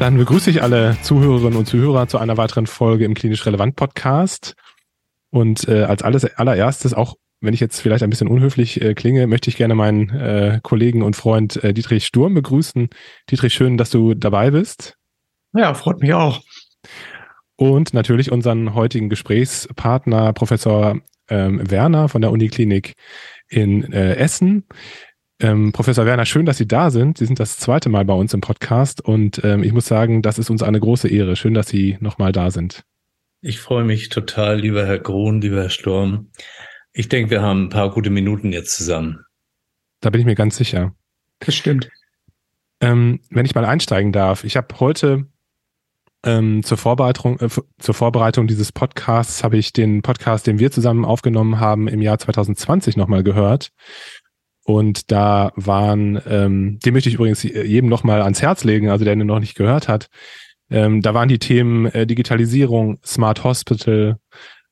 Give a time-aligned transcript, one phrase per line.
[0.00, 4.54] Dann begrüße ich alle Zuhörerinnen und Zuhörer zu einer weiteren Folge im Klinisch Relevant Podcast.
[5.28, 9.26] Und äh, als alles, allererstes, auch wenn ich jetzt vielleicht ein bisschen unhöflich äh, klinge,
[9.26, 12.88] möchte ich gerne meinen äh, Kollegen und Freund äh, Dietrich Sturm begrüßen.
[13.30, 14.96] Dietrich, schön, dass du dabei bist.
[15.52, 16.40] Ja, freut mich auch.
[17.56, 22.94] Und natürlich unseren heutigen Gesprächspartner, Professor ähm, Werner von der Uniklinik
[23.50, 24.64] in äh, Essen.
[25.42, 27.16] Ähm, Professor Werner, schön, dass Sie da sind.
[27.16, 30.38] Sie sind das zweite Mal bei uns im Podcast und ähm, ich muss sagen, das
[30.38, 31.34] ist uns eine große Ehre.
[31.34, 32.84] Schön, dass Sie nochmal da sind.
[33.40, 36.30] Ich freue mich total, lieber Herr Grohn, lieber Herr Sturm.
[36.92, 39.24] Ich denke, wir haben ein paar gute Minuten jetzt zusammen.
[40.00, 40.94] Da bin ich mir ganz sicher.
[41.38, 41.88] Das stimmt.
[42.82, 45.26] Ähm, wenn ich mal einsteigen darf, ich habe heute
[46.22, 51.06] ähm, zur Vorbereitung, äh, zur Vorbereitung dieses Podcasts habe ich den Podcast, den wir zusammen
[51.06, 53.72] aufgenommen haben, im Jahr 2020 nochmal gehört.
[54.64, 59.14] Und da waren, ähm, den möchte ich übrigens jedem nochmal ans Herz legen, also der
[59.14, 60.08] ihn noch nicht gehört hat.
[60.70, 64.18] Ähm, da waren die Themen äh, Digitalisierung, Smart Hospital,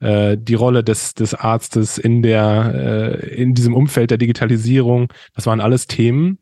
[0.01, 5.13] äh, die Rolle des, des Arztes in der, äh, in diesem Umfeld der Digitalisierung.
[5.35, 6.39] Das waren alles Themen.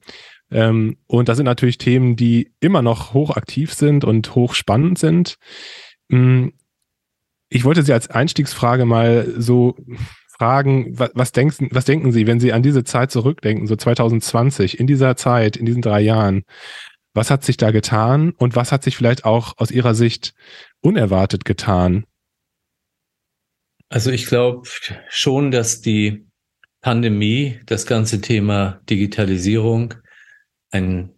[0.50, 5.36] Ähm, und das sind natürlich Themen, die immer noch hochaktiv sind und hochspannend sind.
[6.08, 6.48] Mm,
[7.48, 9.76] ich wollte Sie als Einstiegsfrage mal so
[10.38, 14.78] fragen, was, was, denken, was denken Sie, wenn Sie an diese Zeit zurückdenken, so 2020,
[14.78, 16.44] in dieser Zeit, in diesen drei Jahren?
[17.14, 20.34] Was hat sich da getan und was hat sich vielleicht auch aus Ihrer Sicht
[20.80, 22.04] unerwartet getan?
[23.88, 24.68] Also ich glaube
[25.08, 26.26] schon, dass die
[26.82, 29.94] Pandemie das ganze Thema Digitalisierung
[30.70, 31.12] ein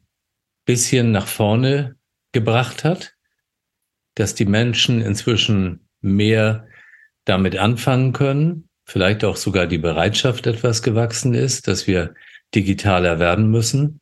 [0.64, 1.96] bisschen nach vorne
[2.32, 3.14] gebracht hat,
[4.14, 6.68] dass die Menschen inzwischen mehr
[7.24, 12.14] damit anfangen können, vielleicht auch sogar die Bereitschaft etwas gewachsen ist, dass wir
[12.54, 14.00] digitaler werden müssen.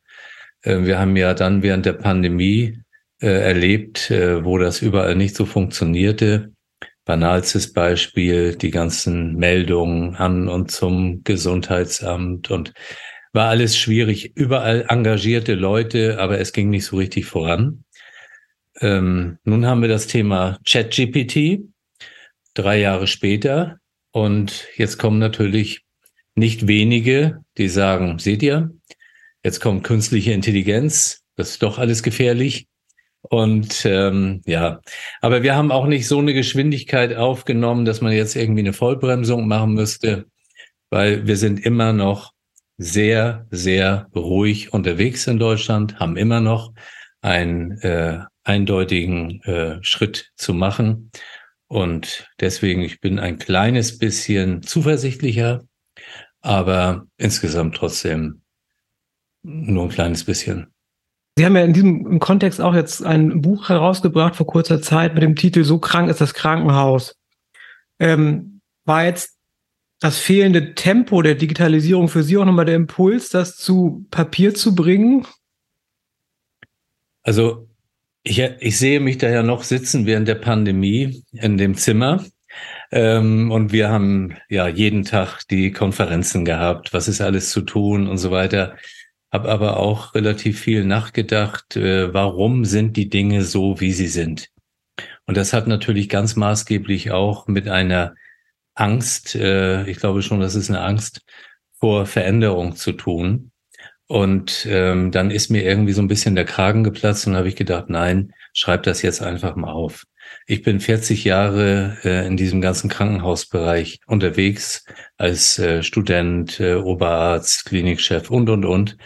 [0.63, 2.81] Äh, wir haben ja dann während der Pandemie
[3.21, 6.53] äh, erlebt, äh, wo das überall nicht so funktionierte.
[7.05, 12.73] Banalstes Beispiel, die ganzen Meldungen an und zum Gesundheitsamt und
[13.33, 14.37] war alles schwierig.
[14.37, 17.85] Überall engagierte Leute, aber es ging nicht so richtig voran.
[18.81, 21.61] Ähm, nun haben wir das Thema ChatGPT.
[22.55, 23.79] Drei Jahre später
[24.17, 25.83] und jetzt kommen natürlich
[26.35, 28.71] nicht wenige, die sagen, seht ihr,
[29.45, 32.67] jetzt kommt künstliche Intelligenz, das ist doch alles gefährlich.
[33.21, 34.81] Und ähm, ja,
[35.21, 39.47] aber wir haben auch nicht so eine Geschwindigkeit aufgenommen, dass man jetzt irgendwie eine Vollbremsung
[39.47, 40.25] machen müsste,
[40.89, 42.33] weil wir sind immer noch
[42.79, 46.73] sehr, sehr ruhig unterwegs in Deutschland, haben immer noch
[47.21, 51.11] einen äh, eindeutigen äh, Schritt zu machen.
[51.69, 55.65] Und deswegen, ich bin ein kleines bisschen zuversichtlicher,
[56.41, 58.43] aber insgesamt trotzdem
[59.43, 60.73] nur ein kleines bisschen.
[61.37, 65.23] Sie haben ja in diesem Kontext auch jetzt ein Buch herausgebracht vor kurzer Zeit mit
[65.23, 67.17] dem Titel So krank ist das Krankenhaus.
[67.99, 69.37] Ähm, war jetzt
[70.01, 74.75] das fehlende Tempo der Digitalisierung für Sie auch nochmal der Impuls, das zu Papier zu
[74.75, 75.27] bringen?
[77.23, 77.66] Also
[78.27, 82.25] ich, ich sehe mich da ja noch sitzen während der Pandemie in dem Zimmer.
[82.91, 88.09] Ähm, und wir haben ja jeden Tag die Konferenzen gehabt, was ist alles zu tun
[88.09, 88.77] und so weiter.
[89.31, 94.51] Hab aber auch relativ viel nachgedacht, äh, warum sind die Dinge so, wie sie sind.
[95.27, 98.15] Und das hat natürlich ganz maßgeblich auch mit einer
[98.75, 101.23] Angst, äh, ich glaube schon, das ist eine Angst
[101.79, 103.53] vor Veränderung zu tun.
[104.09, 107.57] Und ähm, dann ist mir irgendwie so ein bisschen der Kragen geplatzt und habe ich
[107.57, 110.05] gedacht, nein, schreib das jetzt einfach mal auf.
[110.47, 114.85] Ich bin 40 Jahre äh, in diesem ganzen Krankenhausbereich unterwegs
[115.17, 118.97] als äh, Student, äh, Oberarzt, Klinikchef und, und, und.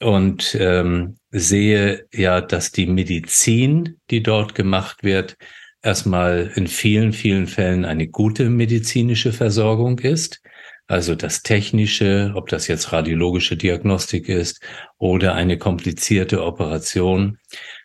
[0.00, 5.36] Und ähm, sehe ja, dass die Medizin, die dort gemacht wird,
[5.82, 10.40] erstmal in vielen, vielen Fällen eine gute medizinische Versorgung ist
[10.90, 14.60] also das Technische, ob das jetzt radiologische Diagnostik ist
[14.98, 17.38] oder eine komplizierte Operation,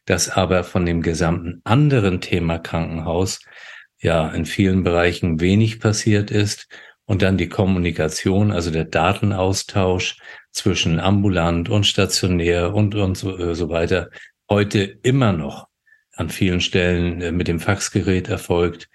[0.06, 3.42] das aber von dem gesamten anderen Thema Krankenhaus
[4.00, 6.68] ja in vielen Bereichen wenig passiert ist
[7.06, 10.18] und dann die Kommunikation, also der Datenaustausch
[10.52, 14.10] zwischen ambulant und stationär und und so, äh, so weiter
[14.50, 15.68] heute immer noch
[16.16, 18.90] an vielen Stellen äh, mit dem Faxgerät erfolgt.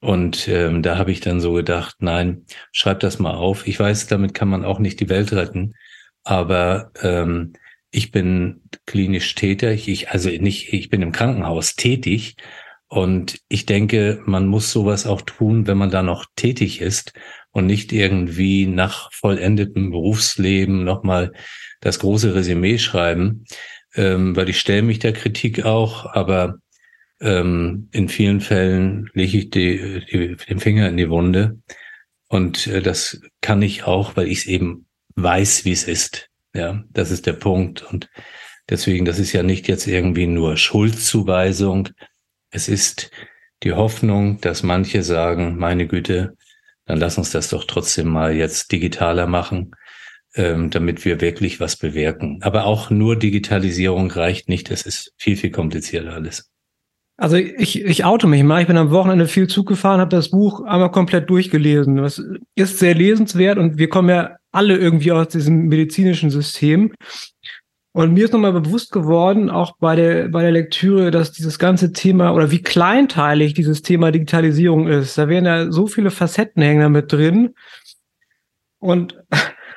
[0.00, 3.66] Und ähm, da habe ich dann so gedacht, nein, schreib das mal auf.
[3.66, 5.74] Ich weiß, damit kann man auch nicht die Welt retten,
[6.22, 7.54] aber ähm,
[7.90, 12.36] ich bin klinisch tätig, ich also nicht, ich bin im Krankenhaus tätig.
[12.90, 17.12] Und ich denke, man muss sowas auch tun, wenn man da noch tätig ist
[17.50, 21.32] und nicht irgendwie nach vollendetem Berufsleben nochmal
[21.80, 23.44] das große Resümee schreiben,
[23.94, 26.56] ähm, weil ich stelle mich der Kritik auch, aber
[27.20, 31.58] ähm, in vielen Fällen lege ich die, die, den Finger in die Wunde.
[32.28, 34.86] Und äh, das kann ich auch, weil ich es eben
[35.16, 36.28] weiß, wie es ist.
[36.54, 37.82] Ja, das ist der Punkt.
[37.82, 38.08] Und
[38.68, 41.88] deswegen, das ist ja nicht jetzt irgendwie nur Schuldzuweisung.
[42.50, 43.10] Es ist
[43.62, 46.36] die Hoffnung, dass manche sagen, meine Güte,
[46.86, 49.72] dann lass uns das doch trotzdem mal jetzt digitaler machen,
[50.34, 52.38] ähm, damit wir wirklich was bewirken.
[52.42, 54.70] Aber auch nur Digitalisierung reicht nicht.
[54.70, 56.50] Es ist viel, viel komplizierter alles.
[57.20, 58.60] Also ich, ich auto mich mal.
[58.60, 61.96] Ich bin am Wochenende viel Zug gefahren, habe das Buch einmal komplett durchgelesen.
[61.96, 62.22] Das
[62.54, 66.92] ist sehr lesenswert und wir kommen ja alle irgendwie aus diesem medizinischen System.
[67.92, 71.92] Und mir ist nochmal bewusst geworden, auch bei der, bei der Lektüre, dass dieses ganze
[71.92, 75.18] Thema oder wie kleinteilig dieses Thema Digitalisierung ist.
[75.18, 77.54] Da wären ja so viele Facetten hängen da mit drin.
[78.78, 79.18] Und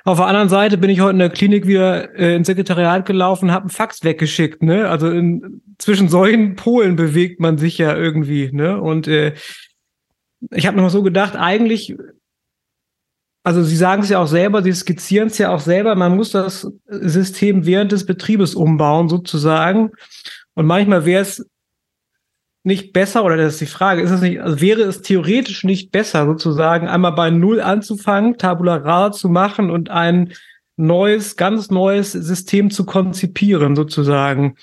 [0.03, 3.51] auf der anderen Seite bin ich heute in der Klinik wieder äh, ins Sekretariat gelaufen,
[3.51, 4.63] habe einen Fax weggeschickt.
[4.63, 4.89] Ne?
[4.89, 8.51] Also in, zwischen solchen Polen bewegt man sich ja irgendwie.
[8.51, 8.81] Ne?
[8.81, 9.33] Und äh,
[10.50, 11.95] ich habe noch so gedacht, eigentlich,
[13.44, 16.31] also Sie sagen es ja auch selber, Sie skizzieren es ja auch selber, man muss
[16.31, 19.92] das System während des Betriebes umbauen sozusagen.
[20.56, 21.45] Und manchmal wäre es
[22.63, 25.92] nicht besser, oder das ist die Frage, ist es nicht, also wäre es theoretisch nicht
[25.92, 30.34] besser, sozusagen einmal bei Null anzufangen, Tabula rasa zu machen und ein
[30.78, 34.58] neues, ganz neues System zu konzipieren, sozusagen?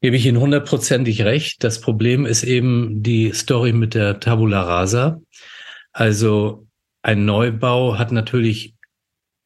[0.00, 1.64] Gebe ich Ihnen hundertprozentig recht.
[1.64, 5.20] Das Problem ist eben die Story mit der Tabula rasa.
[5.92, 6.66] Also
[7.02, 8.74] ein Neubau hat natürlich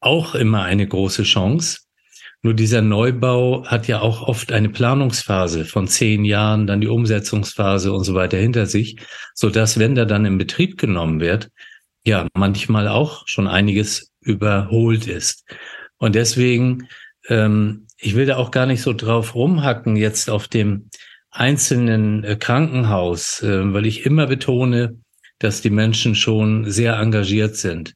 [0.01, 1.79] auch immer eine große Chance.
[2.41, 7.91] Nur dieser Neubau hat ja auch oft eine Planungsphase von zehn Jahren, dann die Umsetzungsphase
[7.91, 8.97] und so weiter hinter sich,
[9.33, 11.49] so dass, wenn der dann in Betrieb genommen wird,
[12.05, 15.45] ja, manchmal auch schon einiges überholt ist.
[15.97, 16.87] Und deswegen,
[17.27, 20.89] ähm, ich will da auch gar nicht so drauf rumhacken jetzt auf dem
[21.31, 24.97] einzelnen äh, Krankenhaus, äh, weil ich immer betone,
[25.39, 27.93] dass die Menschen schon sehr engagiert sind.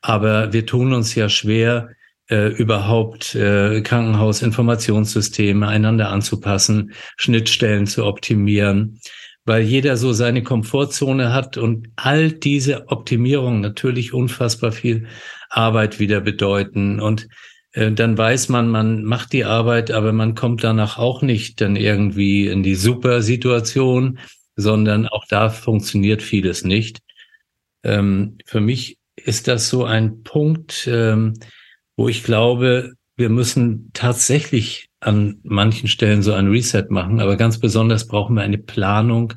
[0.00, 1.90] Aber wir tun uns ja schwer,
[2.28, 9.00] äh, überhaupt äh, Krankenhausinformationssysteme einander anzupassen, Schnittstellen zu optimieren,
[9.44, 15.06] weil jeder so seine Komfortzone hat und all diese Optimierungen natürlich unfassbar viel
[15.50, 17.28] Arbeit wieder bedeuten und
[17.76, 21.76] äh, dann weiß man, man macht die Arbeit, aber man kommt danach auch nicht dann
[21.76, 24.18] irgendwie in die super Situation,
[24.56, 26.98] sondern auch da funktioniert vieles nicht.
[27.84, 31.34] Ähm, für mich ist das so ein Punkt, ähm,
[31.96, 37.58] wo ich glaube, wir müssen tatsächlich an manchen Stellen so ein Reset machen, aber ganz
[37.58, 39.32] besonders brauchen wir eine Planung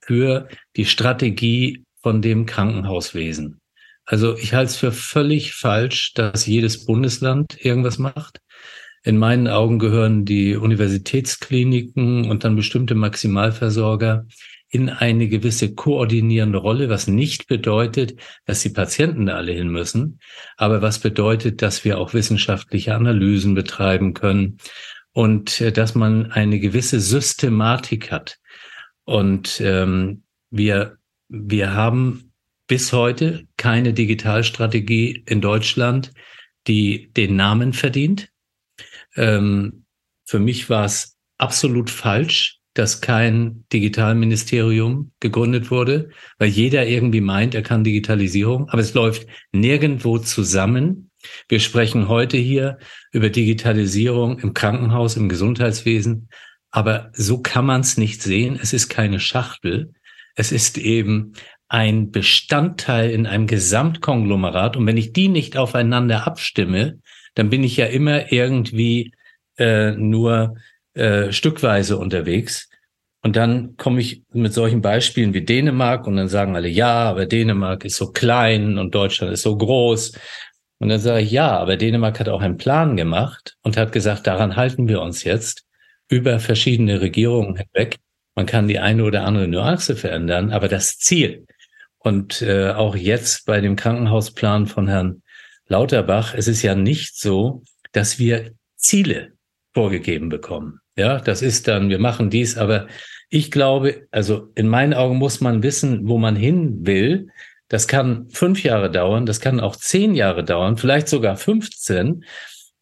[0.00, 3.60] für die Strategie von dem Krankenhauswesen.
[4.04, 8.40] Also ich halte es für völlig falsch, dass jedes Bundesland irgendwas macht.
[9.04, 14.26] In meinen Augen gehören die Universitätskliniken und dann bestimmte Maximalversorger
[14.72, 20.18] in eine gewisse koordinierende Rolle, was nicht bedeutet, dass die Patienten da alle hin müssen,
[20.56, 24.56] aber was bedeutet, dass wir auch wissenschaftliche Analysen betreiben können
[25.12, 28.38] und äh, dass man eine gewisse Systematik hat.
[29.04, 30.96] Und ähm, wir,
[31.28, 32.32] wir haben
[32.66, 36.12] bis heute keine Digitalstrategie in Deutschland,
[36.66, 38.30] die den Namen verdient.
[39.16, 39.84] Ähm,
[40.24, 47.54] für mich war es absolut falsch, dass kein Digitalministerium gegründet wurde, weil jeder irgendwie meint,
[47.54, 51.10] er kann Digitalisierung, aber es läuft nirgendwo zusammen.
[51.48, 52.78] Wir sprechen heute hier
[53.12, 56.28] über Digitalisierung im Krankenhaus, im Gesundheitswesen,
[56.70, 58.58] aber so kann man es nicht sehen.
[58.60, 59.92] Es ist keine Schachtel.
[60.34, 61.34] Es ist eben
[61.68, 64.76] ein Bestandteil in einem Gesamtkonglomerat.
[64.76, 66.98] Und wenn ich die nicht aufeinander abstimme,
[67.34, 69.12] dann bin ich ja immer irgendwie
[69.58, 70.56] äh, nur
[70.94, 72.68] äh, stückweise unterwegs.
[73.22, 77.26] Und dann komme ich mit solchen Beispielen wie Dänemark und dann sagen alle, ja, aber
[77.26, 80.12] Dänemark ist so klein und Deutschland ist so groß.
[80.78, 84.26] Und dann sage ich, ja, aber Dänemark hat auch einen Plan gemacht und hat gesagt,
[84.26, 85.64] daran halten wir uns jetzt
[86.08, 87.98] über verschiedene Regierungen hinweg.
[88.34, 91.46] Man kann die eine oder andere Nuance verändern, aber das Ziel
[92.02, 95.22] und äh, auch jetzt bei dem Krankenhausplan von Herrn
[95.66, 99.32] Lauterbach, es ist ja nicht so, dass wir Ziele
[99.72, 100.80] vorgegeben bekommen.
[100.96, 102.86] Ja, das ist dann, wir machen dies, aber
[103.30, 107.28] ich glaube, also in meinen Augen muss man wissen, wo man hin will.
[107.68, 112.24] Das kann fünf Jahre dauern, das kann auch zehn Jahre dauern, vielleicht sogar 15.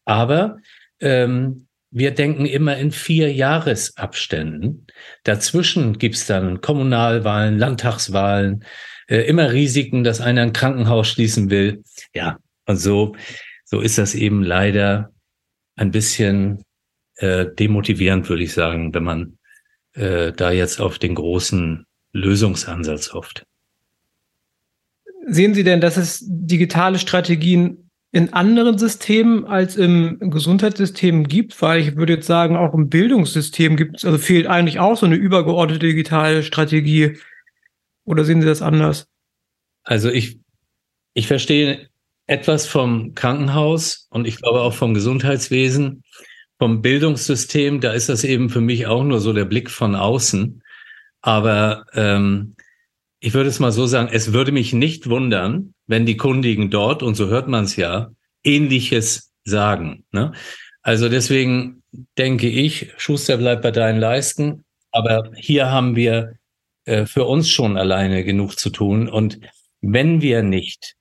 [0.03, 0.57] Aber
[0.99, 4.87] ähm, wir denken immer in vier Jahresabständen.
[5.23, 8.65] Dazwischen gibt's dann Kommunalwahlen, Landtagswahlen,
[9.07, 11.83] äh, immer Risiken, dass einer ein Krankenhaus schließen will.
[12.13, 13.15] Ja, und so,
[13.63, 15.13] so ist das eben leider
[15.75, 16.63] ein bisschen
[17.21, 19.37] äh, demotivierend, würde ich sagen, wenn man
[19.93, 23.45] äh, da jetzt auf den großen Lösungsansatz hofft.
[25.27, 31.61] Sehen Sie denn, dass es digitale Strategien in anderen Systemen als im Gesundheitssystem gibt?
[31.61, 35.05] Weil ich würde jetzt sagen, auch im Bildungssystem gibt es, also fehlt eigentlich auch so
[35.05, 37.19] eine übergeordnete digitale Strategie.
[38.03, 39.07] Oder sehen Sie das anders?
[39.83, 40.39] Also ich,
[41.13, 41.87] ich verstehe
[42.25, 46.03] etwas vom Krankenhaus und ich glaube auch vom Gesundheitswesen
[46.61, 50.61] vom Bildungssystem, da ist das eben für mich auch nur so der Blick von außen.
[51.21, 52.55] Aber ähm,
[53.19, 57.01] ich würde es mal so sagen, es würde mich nicht wundern, wenn die Kundigen dort,
[57.01, 58.11] und so hört man es ja,
[58.43, 60.05] ähnliches sagen.
[60.11, 60.33] Ne?
[60.83, 61.81] Also deswegen
[62.19, 64.63] denke ich, Schuster bleibt bei deinen Leisten.
[64.91, 66.35] Aber hier haben wir
[66.85, 69.09] äh, für uns schon alleine genug zu tun.
[69.09, 69.39] Und
[69.81, 70.93] wenn wir nicht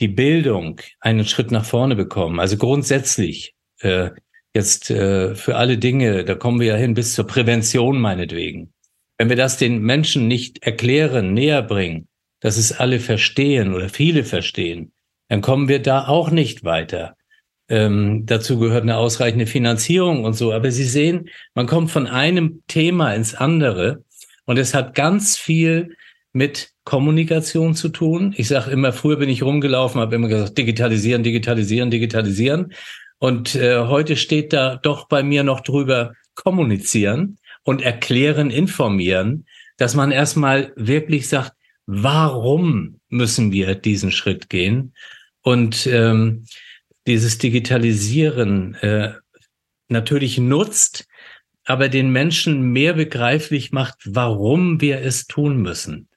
[0.00, 4.10] die Bildung einen Schritt nach vorne bekommen, also grundsätzlich äh,
[4.54, 8.72] jetzt äh, für alle Dinge, da kommen wir ja hin bis zur Prävention meinetwegen.
[9.18, 12.08] Wenn wir das den Menschen nicht erklären, näher bringen,
[12.40, 14.92] dass es alle verstehen oder viele verstehen,
[15.28, 17.16] dann kommen wir da auch nicht weiter.
[17.68, 20.52] Ähm, dazu gehört eine ausreichende Finanzierung und so.
[20.52, 24.04] Aber Sie sehen, man kommt von einem Thema ins andere
[24.46, 25.96] und es hat ganz viel
[26.32, 28.34] mit Kommunikation zu tun.
[28.38, 32.72] Ich sage immer, früher bin ich rumgelaufen, habe immer gesagt, digitalisieren, digitalisieren, digitalisieren.
[33.18, 39.46] Und äh, heute steht da doch bei mir noch drüber kommunizieren und erklären, informieren,
[39.76, 41.52] dass man erstmal wirklich sagt,
[41.86, 44.94] warum müssen wir diesen Schritt gehen?
[45.42, 46.44] Und ähm,
[47.06, 49.14] dieses Digitalisieren äh,
[49.88, 51.06] natürlich nutzt,
[51.64, 56.08] aber den Menschen mehr begreiflich macht, warum wir es tun müssen.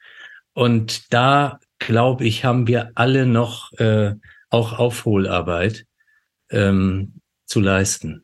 [0.54, 4.14] Und da, glaube ich, haben wir alle noch äh,
[4.50, 5.86] auch Aufholarbeit
[6.52, 8.24] ähm, zu leisten.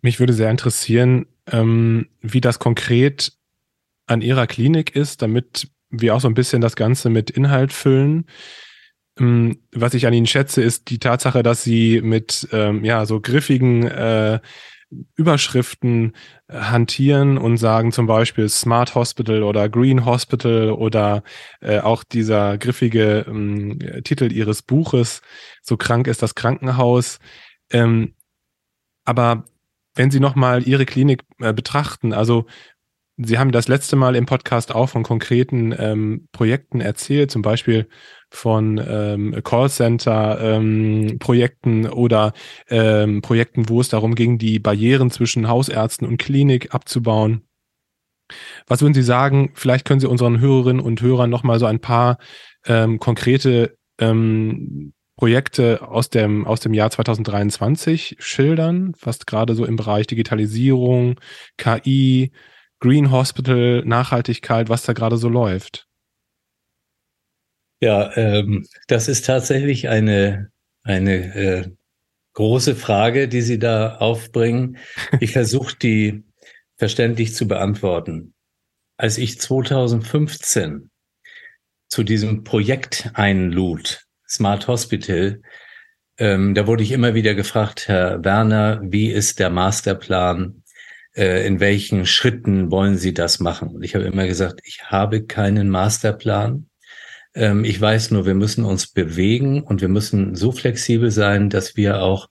[0.00, 3.32] Mich würde sehr interessieren, ähm, wie das konkret
[4.06, 8.26] an Ihrer Klinik ist, damit wir auch so ein bisschen das Ganze mit Inhalt füllen.
[9.18, 13.20] Ähm, was ich an Ihnen schätze, ist die Tatsache, dass Sie mit ähm, ja so
[13.20, 14.40] griffigen äh,
[15.14, 16.12] Überschriften
[16.48, 21.22] äh, hantieren und sagen zum Beispiel Smart Hospital oder Green Hospital oder
[21.60, 25.22] äh, auch dieser griffige ähm, Titel ihres Buches,
[25.62, 27.18] so krank ist das Krankenhaus.
[27.70, 28.14] Ähm,
[29.04, 29.44] aber
[29.94, 32.46] wenn Sie nochmal Ihre Klinik äh, betrachten, also
[33.18, 37.88] Sie haben das letzte Mal im Podcast auch von konkreten ähm, Projekten erzählt, zum Beispiel
[38.32, 42.32] von ähm, Callcenter-Projekten ähm, oder
[42.68, 47.42] ähm, Projekten, wo es darum ging, die Barrieren zwischen Hausärzten und Klinik abzubauen.
[48.66, 49.50] Was würden Sie sagen?
[49.54, 52.16] Vielleicht können Sie unseren Hörerinnen und Hörern noch mal so ein paar
[52.66, 59.76] ähm, konkrete ähm, Projekte aus dem, aus dem Jahr 2023 schildern, was gerade so im
[59.76, 61.20] Bereich Digitalisierung,
[61.58, 62.32] KI,
[62.80, 65.86] Green Hospital, Nachhaltigkeit, was da gerade so läuft.
[67.82, 70.52] Ja, ähm, das ist tatsächlich eine,
[70.84, 71.70] eine äh,
[72.34, 74.78] große Frage, die Sie da aufbringen.
[75.18, 76.22] Ich versuche die
[76.76, 78.34] verständlich zu beantworten.
[78.96, 80.90] Als ich 2015
[81.88, 85.42] zu diesem Projekt einlud, Smart Hospital,
[86.18, 90.62] ähm, da wurde ich immer wieder gefragt, Herr Werner, wie ist der Masterplan?
[91.16, 93.70] Äh, in welchen Schritten wollen Sie das machen?
[93.70, 96.68] Und ich habe immer gesagt, ich habe keinen Masterplan.
[97.34, 101.76] Ähm, ich weiß nur, wir müssen uns bewegen und wir müssen so flexibel sein, dass
[101.76, 102.28] wir auch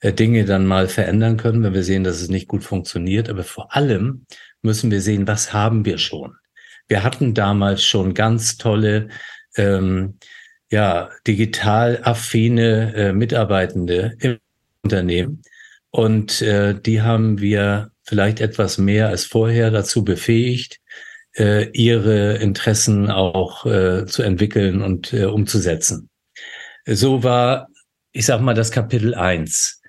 [0.00, 3.28] äh, Dinge dann mal verändern können, wenn wir sehen, dass es nicht gut funktioniert.
[3.28, 4.26] Aber vor allem
[4.62, 6.34] müssen wir sehen, was haben wir schon.
[6.88, 9.08] Wir hatten damals schon ganz tolle,
[9.56, 10.18] ähm,
[10.70, 14.38] ja, digital affine äh, Mitarbeitende im
[14.82, 15.42] Unternehmen.
[15.90, 20.80] Und äh, die haben wir vielleicht etwas mehr als vorher dazu befähigt,
[21.36, 26.08] äh, ihre Interessen auch äh, zu entwickeln und äh, umzusetzen.
[26.86, 27.68] So war,
[28.12, 29.80] ich sag mal, das Kapitel eins.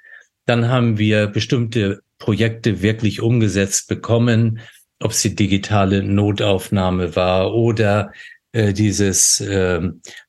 [0.46, 4.60] Dann haben wir bestimmte Projekte wirklich umgesetzt bekommen,
[5.00, 8.12] ob es die digitale Notaufnahme war oder
[8.52, 9.82] äh, dieses äh,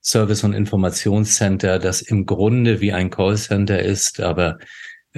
[0.03, 4.59] Service- und Informationscenter, das im Grunde wie ein Callcenter ist, aber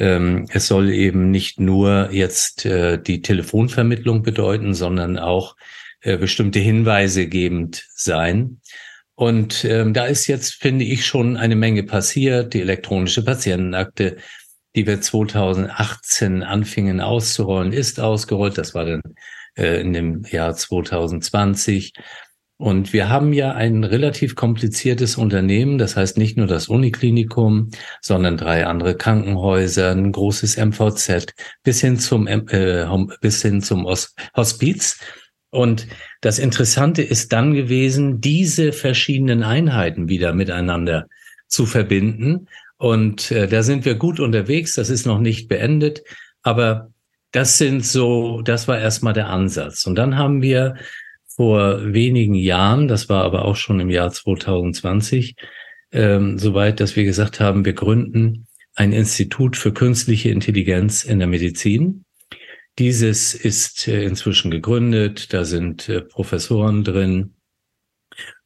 [0.00, 5.56] Ähm, es soll eben nicht nur jetzt äh, die Telefonvermittlung bedeuten, sondern auch
[6.00, 8.60] äh, bestimmte Hinweise gebend sein.
[9.14, 12.54] Und ähm, da ist jetzt, finde ich, schon eine Menge passiert.
[12.54, 14.16] Die elektronische Patientenakte,
[14.76, 18.58] die wir 2018 anfingen auszurollen, ist ausgerollt.
[18.58, 19.02] Das war dann
[19.56, 21.94] äh, in dem Jahr 2020.
[22.60, 28.36] Und wir haben ja ein relativ kompliziertes Unternehmen, das heißt nicht nur das Uniklinikum, sondern
[28.36, 32.86] drei andere Krankenhäuser, ein großes MVZ bis hin zum äh,
[33.20, 33.86] bis hin zum
[34.36, 34.98] Hospiz.
[35.50, 35.86] Und
[36.20, 41.08] das Interessante ist dann gewesen, diese verschiedenen Einheiten wieder miteinander
[41.46, 42.48] zu verbinden.
[42.76, 44.74] Und äh, da sind wir gut unterwegs.
[44.74, 46.02] Das ist noch nicht beendet,
[46.42, 46.92] aber
[47.32, 49.86] das sind so, das war erstmal der Ansatz.
[49.86, 50.76] Und dann haben wir
[51.26, 55.36] vor wenigen Jahren, das war aber auch schon im Jahr 2020,
[55.92, 61.28] ähm, soweit, dass wir gesagt haben, wir gründen ein Institut für künstliche Intelligenz in der
[61.28, 62.04] Medizin.
[62.78, 67.34] Dieses ist äh, inzwischen gegründet, da sind äh, Professoren drin,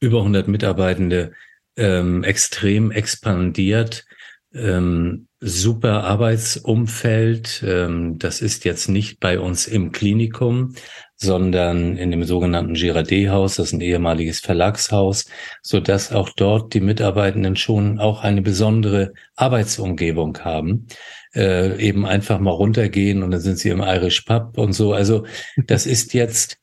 [0.00, 1.32] über 100 Mitarbeitende,
[1.76, 4.06] ähm, extrem expandiert,
[4.54, 7.62] ähm, super Arbeitsumfeld.
[7.66, 10.74] Ähm, das ist jetzt nicht bei uns im Klinikum,
[11.16, 15.26] sondern in dem sogenannten Girardet-Haus, das ist ein ehemaliges Verlagshaus,
[15.62, 20.86] so dass auch dort die Mitarbeitenden schon auch eine besondere Arbeitsumgebung haben.
[21.34, 24.92] Äh, eben einfach mal runtergehen und dann sind sie im Irish Pub und so.
[24.92, 25.24] Also
[25.66, 26.58] das ist jetzt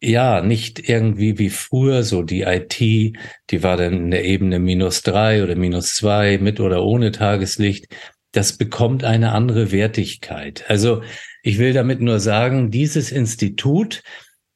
[0.00, 5.02] ja nicht irgendwie wie früher so die IT, die war dann in der Ebene minus
[5.02, 7.86] drei oder minus zwei mit oder ohne Tageslicht.
[8.30, 10.64] Das bekommt eine andere Wertigkeit.
[10.68, 11.02] Also
[11.42, 14.02] ich will damit nur sagen, dieses Institut,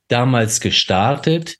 [0.06, 1.56] damals gestartet,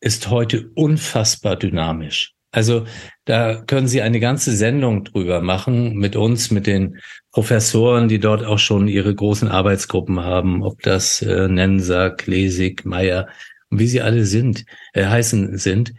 [0.00, 2.34] ist heute unfassbar dynamisch.
[2.52, 2.84] Also
[3.24, 6.98] da können Sie eine ganze Sendung drüber machen mit uns, mit den
[7.30, 13.28] Professoren, die dort auch schon ihre großen Arbeitsgruppen haben, ob das äh, Nenser, Klesig, Meyer
[13.70, 15.94] und wie sie alle sind, äh, heißen sind.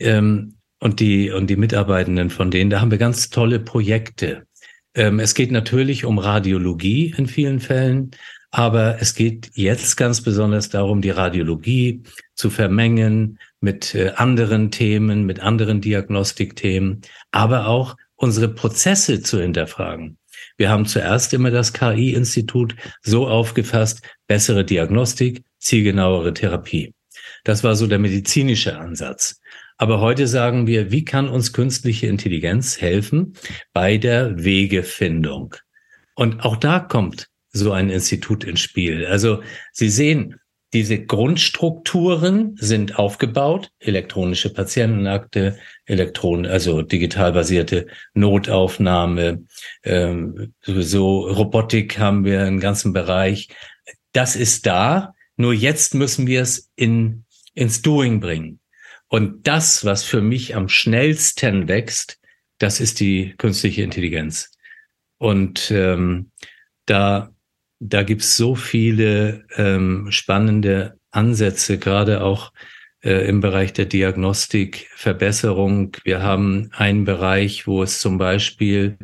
[0.00, 4.42] Ähm, und die, und die Mitarbeitenden von denen, da haben wir ganz tolle Projekte.
[4.94, 8.10] Ähm, es geht natürlich um Radiologie in vielen Fällen,
[8.50, 12.02] aber es geht jetzt ganz besonders darum, die Radiologie
[12.34, 20.18] zu vermengen mit äh, anderen Themen, mit anderen Diagnostikthemen, aber auch unsere Prozesse zu hinterfragen.
[20.56, 26.94] Wir haben zuerst immer das KI-Institut so aufgefasst, bessere Diagnostik, zielgenauere Therapie.
[27.44, 29.40] Das war so der medizinische Ansatz.
[29.76, 33.34] Aber heute sagen wir, wie kann uns künstliche Intelligenz helfen
[33.72, 35.54] bei der Wegefindung?
[36.14, 39.06] Und auch da kommt so ein Institut ins Spiel.
[39.06, 40.36] Also Sie sehen,
[40.72, 49.44] diese Grundstrukturen sind aufgebaut, elektronische Patientenakte, Elektron, also digital basierte Notaufnahme,
[49.84, 53.48] ähm, sowieso Robotik haben wir einen ganzen Bereich.
[54.12, 58.60] Das ist da, nur jetzt müssen wir es in, ins Doing bringen.
[59.08, 62.18] Und das, was für mich am schnellsten wächst,
[62.56, 64.50] das ist die künstliche Intelligenz.
[65.18, 66.30] Und ähm,
[66.86, 67.30] da,
[67.84, 72.52] da gibt's so viele ähm, spannende Ansätze, gerade auch
[73.02, 75.96] äh, im Bereich der Diagnostik, Verbesserung.
[76.04, 78.96] Wir haben einen Bereich, wo es zum Beispiel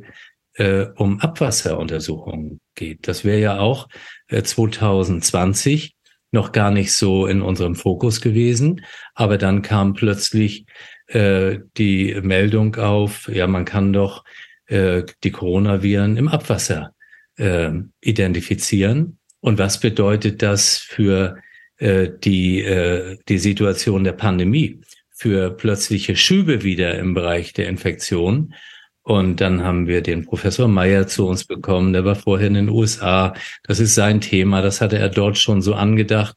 [0.54, 3.08] äh, um Abwasseruntersuchungen geht.
[3.08, 3.88] Das wäre ja auch
[4.28, 5.96] äh, 2020
[6.30, 8.84] noch gar nicht so in unserem Fokus gewesen.
[9.14, 10.66] Aber dann kam plötzlich
[11.08, 14.22] äh, die Meldung auf, ja, man kann doch
[14.66, 16.92] äh, die Coronaviren im Abwasser
[17.38, 17.70] äh,
[18.00, 19.18] identifizieren.
[19.40, 21.38] Und was bedeutet das für
[21.78, 28.54] äh, die, äh, die Situation der Pandemie, für plötzliche Schübe wieder im Bereich der Infektion?
[29.02, 31.94] Und dann haben wir den Professor Meyer zu uns bekommen.
[31.94, 33.34] Der war vorher in den USA.
[33.62, 34.60] Das ist sein Thema.
[34.60, 36.36] Das hatte er dort schon so angedacht.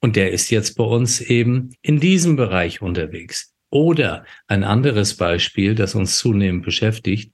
[0.00, 3.52] Und der ist jetzt bei uns eben in diesem Bereich unterwegs.
[3.70, 7.32] Oder ein anderes Beispiel, das uns zunehmend beschäftigt.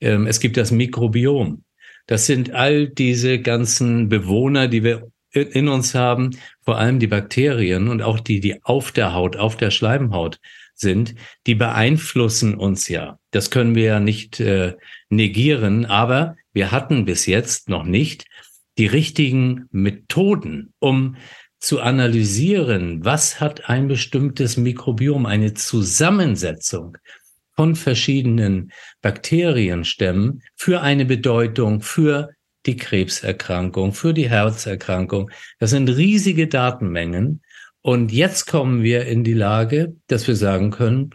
[0.00, 1.64] Ähm, es gibt das Mikrobiom.
[2.06, 7.88] Das sind all diese ganzen Bewohner, die wir in uns haben, vor allem die Bakterien
[7.88, 10.38] und auch die, die auf der Haut, auf der Schleimhaut
[10.74, 11.14] sind,
[11.46, 13.18] die beeinflussen uns ja.
[13.30, 14.74] Das können wir ja nicht äh,
[15.08, 18.26] negieren, aber wir hatten bis jetzt noch nicht
[18.78, 21.16] die richtigen Methoden, um
[21.58, 26.98] zu analysieren, was hat ein bestimmtes Mikrobiom, eine Zusammensetzung
[27.54, 32.30] von verschiedenen Bakterienstämmen für eine Bedeutung für
[32.66, 35.30] die Krebserkrankung, für die Herzerkrankung.
[35.58, 37.42] Das sind riesige Datenmengen,
[37.82, 41.10] und jetzt kommen wir in die Lage, dass wir sagen können,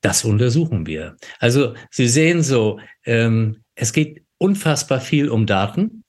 [0.00, 1.16] das untersuchen wir.
[1.40, 6.04] Also Sie sehen so, ähm, es geht unfassbar viel um Daten.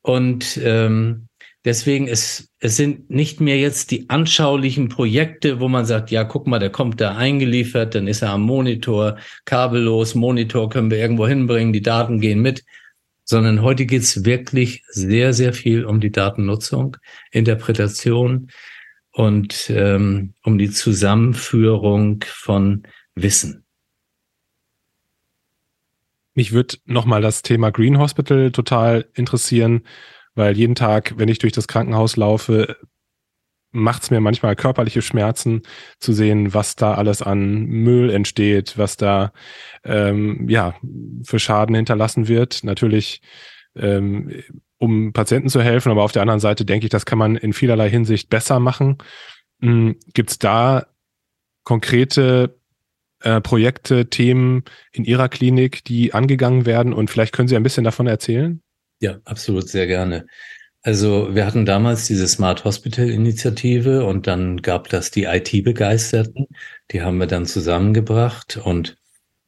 [0.00, 1.28] Und ähm,
[1.64, 6.46] deswegen ist es sind nicht mehr jetzt die anschaulichen Projekte, wo man sagt, ja, guck
[6.46, 11.26] mal, der kommt da eingeliefert, dann ist er am Monitor, kabellos, Monitor können wir irgendwo
[11.26, 12.64] hinbringen, die Daten gehen mit,
[13.24, 16.96] sondern heute geht es wirklich sehr, sehr viel um die Datennutzung,
[17.30, 18.48] Interpretation
[19.12, 23.64] und ähm, um die Zusammenführung von Wissen.
[26.34, 29.82] Mich würde nochmal das Thema Green Hospital total interessieren,
[30.34, 32.76] weil jeden Tag, wenn ich durch das Krankenhaus laufe,
[33.72, 35.62] macht es mir manchmal körperliche Schmerzen
[35.98, 39.32] zu sehen, was da alles an Müll entsteht, was da
[39.84, 40.74] ähm, ja
[41.24, 42.64] für Schaden hinterlassen wird.
[42.64, 43.22] Natürlich
[43.74, 44.30] ähm,
[44.78, 47.52] um Patienten zu helfen, aber auf der anderen Seite denke ich, das kann man in
[47.52, 48.98] vielerlei Hinsicht besser machen.
[49.60, 49.96] Mhm.
[50.12, 50.86] Gibt es da
[51.64, 52.58] konkrete
[53.20, 57.84] äh, Projekte, Themen in Ihrer Klinik, die angegangen werden und vielleicht können Sie ein bisschen
[57.84, 58.60] davon erzählen?
[59.02, 60.26] Ja, absolut, sehr gerne.
[60.82, 66.46] Also wir hatten damals diese Smart Hospital Initiative und dann gab das die IT-Begeisterten,
[66.92, 68.96] die haben wir dann zusammengebracht und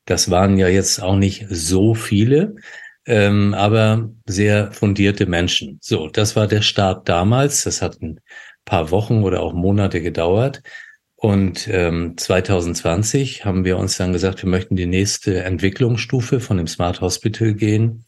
[0.06, 2.56] das waren ja jetzt auch nicht so viele,
[3.06, 5.78] ähm, aber sehr fundierte Menschen.
[5.82, 7.62] So, das war der Start damals.
[7.64, 8.20] Das hat ein
[8.64, 10.62] paar Wochen oder auch Monate gedauert.
[11.16, 16.66] Und ähm, 2020 haben wir uns dann gesagt, wir möchten die nächste Entwicklungsstufe von dem
[16.66, 18.03] Smart Hospital gehen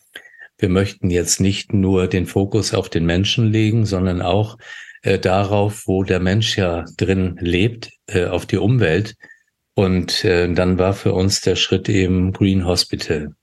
[0.58, 4.56] wir möchten jetzt nicht nur den Fokus auf den Menschen legen, sondern auch
[5.02, 9.14] äh, darauf, wo der Mensch ja drin lebt, äh, auf die Umwelt.
[9.74, 13.34] Und äh, dann war für uns der Schritt eben Green Hospital.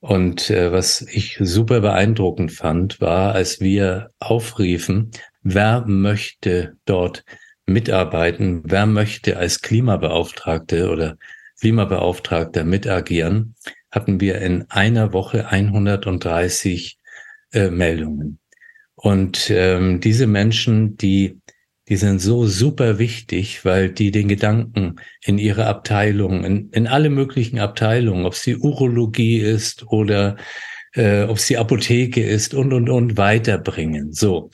[0.00, 5.10] Und äh, was ich super beeindruckend fand, war, als wir aufriefen,
[5.42, 7.24] wer möchte dort
[7.66, 11.16] mitarbeiten, wer möchte als Klimabeauftragte oder
[11.60, 13.54] Klimabeauftragter mitagieren,
[13.94, 16.98] hatten wir in einer Woche 130
[17.52, 18.38] äh, Meldungen.
[18.94, 21.40] Und ähm, diese Menschen, die,
[21.88, 27.10] die sind so super wichtig, weil die den Gedanken in ihre Abteilung, in, in alle
[27.10, 30.36] möglichen Abteilungen, ob es die Urologie ist oder
[30.94, 34.12] äh, ob es die Apotheke ist und, und, und weiterbringen.
[34.12, 34.50] So.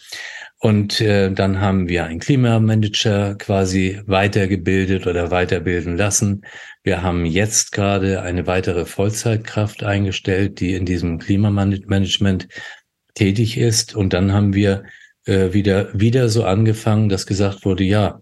[0.59, 6.43] Und äh, dann haben wir einen Klimamanager quasi weitergebildet oder weiterbilden lassen.
[6.83, 12.49] Wir haben jetzt gerade eine weitere Vollzeitkraft eingestellt, die in diesem Klimamanagement
[13.15, 13.95] tätig ist.
[13.95, 14.85] Und dann haben wir
[15.27, 18.21] äh, wieder, wieder so angefangen, dass gesagt wurde, ja,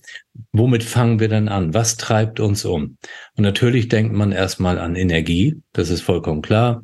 [0.53, 1.73] womit fangen wir denn an?
[1.73, 2.99] Was treibt uns um?
[3.37, 6.83] Und natürlich denkt man erstmal an Energie, das ist vollkommen klar.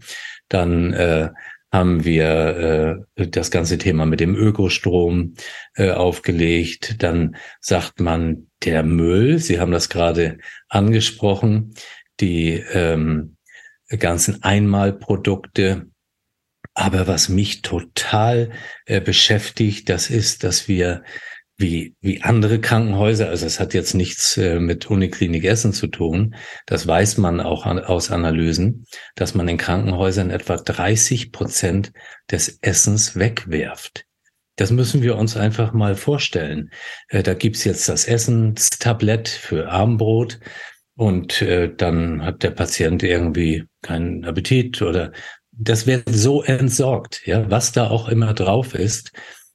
[0.49, 1.31] Dann äh,
[1.75, 5.35] haben wir äh, das ganze Thema mit dem Ökostrom
[5.75, 7.03] äh, aufgelegt.
[7.03, 9.41] Dann sagt man der Müll.
[9.41, 11.75] Sie haben das gerade angesprochen,
[12.21, 13.37] die ähm,
[13.99, 15.87] ganzen Einmalprodukte.
[16.75, 18.53] Aber was mich total
[18.87, 21.03] äh, beschäftigt, das ist, dass wir
[21.57, 26.35] wie, wie andere Krankenhäuser, also es hat jetzt nichts äh, mit Uniklinik Essen zu tun,
[26.67, 31.93] das weiß man auch aus Analysen, dass man in Krankenhäusern etwa 30 Prozent
[32.31, 34.05] des Essens wegwerft.
[34.57, 36.71] Das müssen wir uns einfach mal vorstellen.
[37.09, 40.41] Äh, da gibt's jetzt das Essenstablett für Armbrot
[40.97, 45.13] und äh, dann hat der Patient irgendwie keinen Appetit oder
[45.53, 49.13] das wird so entsorgt, ja, was da auch immer drauf ist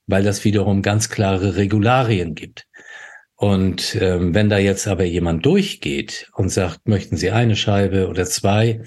[0.09, 2.65] weil das wiederum ganz klare Regularien gibt.
[3.35, 8.25] Und ähm, wenn da jetzt aber jemand durchgeht und sagt, möchten Sie eine Scheibe oder
[8.25, 8.81] zwei,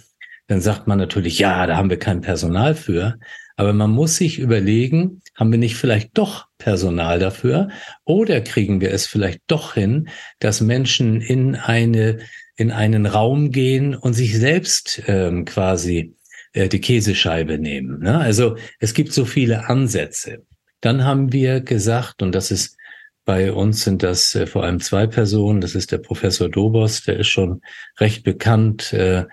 [0.48, 3.18] dann sagt man natürlich, ja, da haben wir kein Personal für.
[3.56, 7.68] Aber man muss sich überlegen, haben wir nicht vielleicht doch Personal dafür?
[8.04, 10.08] Oder kriegen wir es vielleicht doch hin,
[10.40, 12.18] dass Menschen in eine,
[12.56, 16.16] in einen Raum gehen und sich selbst ähm, quasi
[16.52, 18.00] äh, die Käsescheibe nehmen?
[18.00, 18.18] Ne?
[18.18, 20.44] Also es gibt so viele Ansätze.
[20.82, 22.76] Dann haben wir gesagt, und das ist
[23.24, 25.60] bei uns sind das äh, vor allem zwei Personen.
[25.60, 27.62] Das ist der Professor Dobos, der ist schon
[28.00, 29.24] recht bekannt, äh,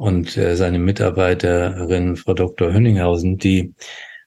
[0.00, 2.72] und äh, seine Mitarbeiterin, Frau Dr.
[2.72, 3.74] Hönninghausen, die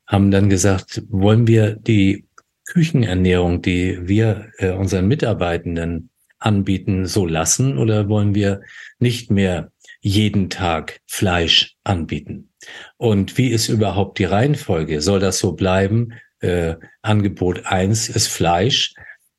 [0.05, 2.27] haben dann gesagt, wollen wir die
[2.67, 8.61] Küchenernährung, die wir äh, unseren Mitarbeitenden anbieten, so lassen oder wollen wir
[8.99, 12.51] nicht mehr jeden Tag Fleisch anbieten?
[12.97, 15.01] Und wie ist überhaupt die Reihenfolge?
[15.01, 16.13] Soll das so bleiben?
[16.43, 18.93] Äh, Angebot eins ist Fleisch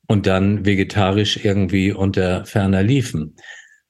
[0.07, 3.35] und dann vegetarisch irgendwie unter ferner liefen.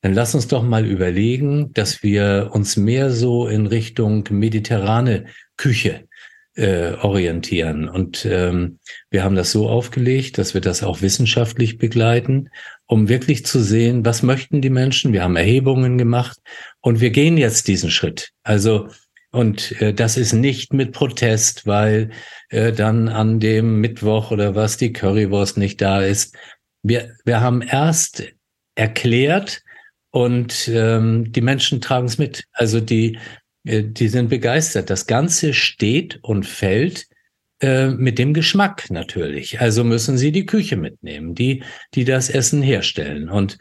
[0.01, 5.25] Dann lass uns doch mal überlegen, dass wir uns mehr so in Richtung mediterrane
[5.57, 6.07] Küche
[6.55, 7.89] äh, orientieren.
[7.89, 12.49] Und ähm, wir haben das so aufgelegt, dass wir das auch wissenschaftlich begleiten,
[12.85, 15.11] um wirklich zu sehen, was möchten die Menschen.
[15.11, 16.37] Wir haben Erhebungen gemacht
[16.81, 18.31] und wir gehen jetzt diesen Schritt.
[18.43, 18.87] Also
[19.31, 22.11] Und äh, das ist nicht mit Protest, weil
[22.49, 26.35] äh, dann an dem Mittwoch oder was die Currywurst nicht da ist.
[26.83, 28.23] Wir, wir haben erst
[28.75, 29.61] erklärt
[30.11, 32.45] und ähm, die Menschen tragen es mit.
[32.53, 33.17] Also die,
[33.65, 34.89] äh, die sind begeistert.
[34.89, 37.07] Das Ganze steht und fällt
[37.61, 39.59] äh, mit dem Geschmack natürlich.
[39.59, 43.29] Also müssen sie die Küche mitnehmen, die, die das Essen herstellen.
[43.29, 43.57] Und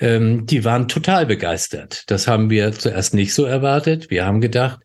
[0.00, 2.04] ähm, die waren total begeistert.
[2.06, 4.10] Das haben wir zuerst nicht so erwartet.
[4.10, 4.80] Wir haben gedacht,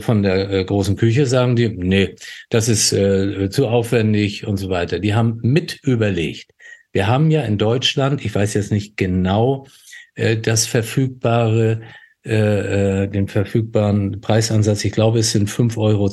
[0.00, 2.16] von der äh, großen Küche sagen die, nee,
[2.48, 4.98] das ist äh, zu aufwendig und so weiter.
[4.98, 6.52] Die haben mit überlegt.
[6.92, 9.66] Wir haben ja in Deutschland, ich weiß jetzt nicht genau,
[10.14, 11.82] äh, das verfügbare,
[12.24, 16.10] äh, äh den verfügbaren Preisansatz, ich glaube, es sind 5,32 Euro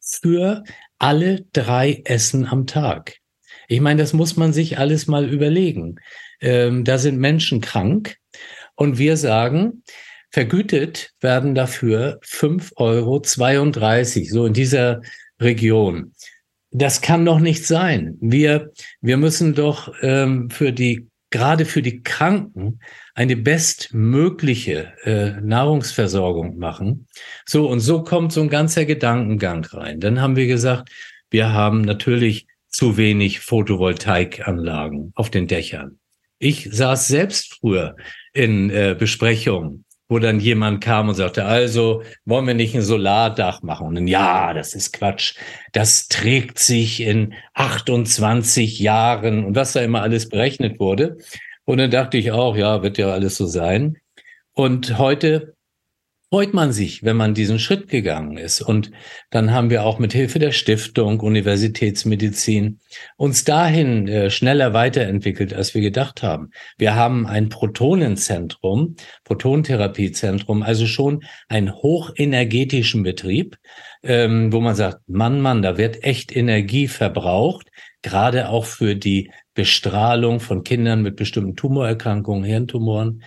[0.00, 0.64] für
[0.98, 3.16] alle drei Essen am Tag.
[3.68, 5.96] Ich meine, das muss man sich alles mal überlegen.
[6.40, 8.16] Ähm, da sind Menschen krank
[8.76, 9.82] und wir sagen,
[10.30, 13.22] Vergütet werden dafür 5,32 Euro,
[14.30, 15.00] so in dieser
[15.40, 16.12] Region.
[16.70, 18.18] Das kann doch nicht sein.
[18.20, 22.80] Wir, wir müssen doch ähm, für die, gerade für die Kranken,
[23.14, 27.06] eine bestmögliche äh, Nahrungsversorgung machen.
[27.46, 30.00] So, und so kommt so ein ganzer Gedankengang rein.
[30.00, 30.90] Dann haben wir gesagt,
[31.30, 35.98] wir haben natürlich zu wenig Photovoltaikanlagen auf den Dächern.
[36.38, 37.96] Ich saß selbst früher
[38.34, 43.62] in äh, Besprechungen wo dann jemand kam und sagte, also wollen wir nicht ein Solardach
[43.62, 43.88] machen?
[43.88, 45.34] Und dann, ja, das ist Quatsch.
[45.72, 51.18] Das trägt sich in 28 Jahren und was da immer alles berechnet wurde.
[51.64, 53.96] Und dann dachte ich auch, ja, wird ja alles so sein.
[54.52, 55.55] Und heute
[56.30, 58.60] freut man sich, wenn man diesen Schritt gegangen ist.
[58.60, 58.90] Und
[59.30, 62.80] dann haben wir auch mit Hilfe der Stiftung Universitätsmedizin
[63.16, 66.50] uns dahin äh, schneller weiterentwickelt, als wir gedacht haben.
[66.78, 73.56] Wir haben ein Protonenzentrum, Protonentherapiezentrum, also schon einen hochenergetischen Betrieb,
[74.02, 77.68] ähm, wo man sagt, Mann, Mann, da wird echt Energie verbraucht,
[78.02, 83.22] gerade auch für die Bestrahlung von Kindern mit bestimmten Tumorerkrankungen, Hirntumoren.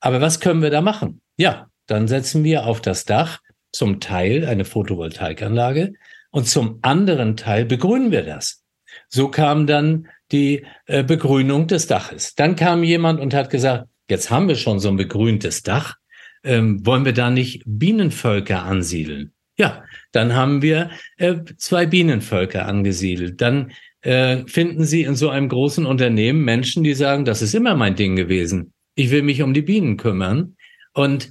[0.00, 1.20] Aber was können wir da machen?
[1.36, 3.40] Ja, dann setzen wir auf das Dach
[3.72, 5.94] zum Teil eine Photovoltaikanlage
[6.30, 8.62] und zum anderen Teil begrünen wir das.
[9.08, 12.34] So kam dann die äh, Begrünung des Daches.
[12.34, 15.96] Dann kam jemand und hat gesagt, jetzt haben wir schon so ein begrüntes Dach,
[16.44, 19.32] ähm, wollen wir da nicht Bienenvölker ansiedeln?
[19.58, 23.40] Ja, dann haben wir äh, zwei Bienenvölker angesiedelt.
[23.40, 27.74] Dann äh, finden Sie in so einem großen Unternehmen Menschen, die sagen, das ist immer
[27.74, 28.72] mein Ding gewesen.
[28.94, 30.56] Ich will mich um die Bienen kümmern.
[30.94, 31.30] Und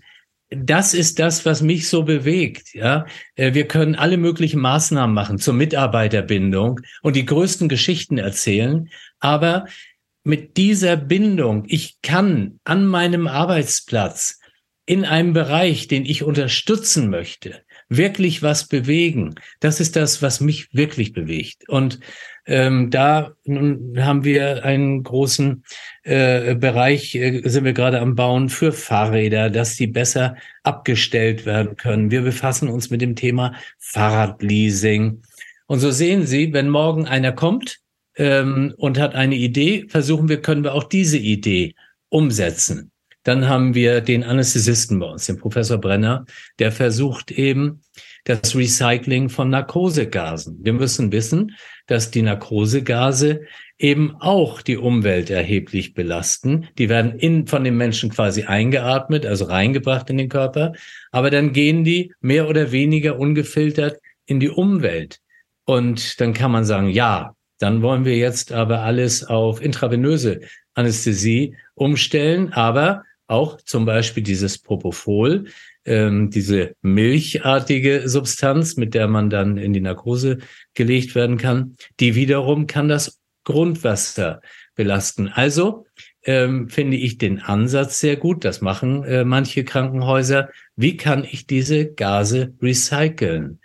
[0.51, 2.73] das ist das, was mich so bewegt.
[2.73, 8.89] Ja, äh, wir können alle möglichen Maßnahmen machen zur Mitarbeiterbindung und die größten Geschichten erzählen.
[9.19, 9.65] Aber
[10.23, 14.39] mit dieser Bindung, ich kann an meinem Arbeitsplatz
[14.85, 19.35] in einem Bereich, den ich unterstützen möchte, wirklich was bewegen.
[19.61, 21.69] Das ist das, was mich wirklich bewegt.
[21.69, 21.99] Und
[22.45, 25.63] ähm, da haben wir einen großen
[26.03, 31.77] äh, Bereich, äh, sind wir gerade am Bauen für Fahrräder, dass die besser abgestellt werden
[31.77, 32.11] können.
[32.11, 35.21] Wir befassen uns mit dem Thema Fahrradleasing.
[35.67, 37.77] Und so sehen Sie, wenn morgen einer kommt
[38.15, 41.75] ähm, und hat eine Idee, versuchen wir, können wir auch diese Idee
[42.09, 42.91] umsetzen.
[43.23, 46.25] Dann haben wir den Anästhesisten bei uns, den Professor Brenner,
[46.57, 47.81] der versucht eben
[48.23, 50.57] das Recycling von Narkosegasen.
[50.63, 51.55] Wir müssen wissen,
[51.87, 53.41] dass die Narkosegase
[53.81, 56.67] eben auch die Umwelt erheblich belasten.
[56.77, 60.73] Die werden in, von den Menschen quasi eingeatmet, also reingebracht in den Körper,
[61.11, 65.19] aber dann gehen die mehr oder weniger ungefiltert in die Umwelt.
[65.65, 70.41] Und dann kann man sagen, ja, dann wollen wir jetzt aber alles auf intravenöse
[70.73, 75.45] Anästhesie umstellen, aber auch zum Beispiel dieses Propofol,
[75.85, 80.39] ähm, diese milchartige Substanz, mit der man dann in die Narkose
[80.73, 84.41] gelegt werden kann, die wiederum kann das Grundwasser
[84.75, 85.27] belasten.
[85.27, 85.85] Also
[86.23, 88.45] ähm, finde ich den Ansatz sehr gut.
[88.45, 90.49] Das machen äh, manche Krankenhäuser.
[90.75, 93.59] Wie kann ich diese Gase recyceln?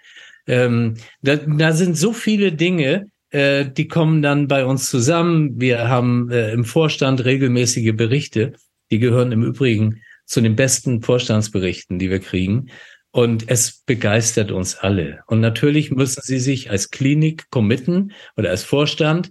[0.46, 5.60] Ähm, da, da sind so viele Dinge, äh, die kommen dann bei uns zusammen.
[5.60, 8.54] Wir haben äh, im Vorstand regelmäßige Berichte
[8.90, 12.70] die gehören im Übrigen zu den besten Vorstandsberichten, die wir kriegen.
[13.10, 15.22] Und es begeistert uns alle.
[15.26, 19.30] Und natürlich müssen Sie sich als Klinik committen oder als Vorstand,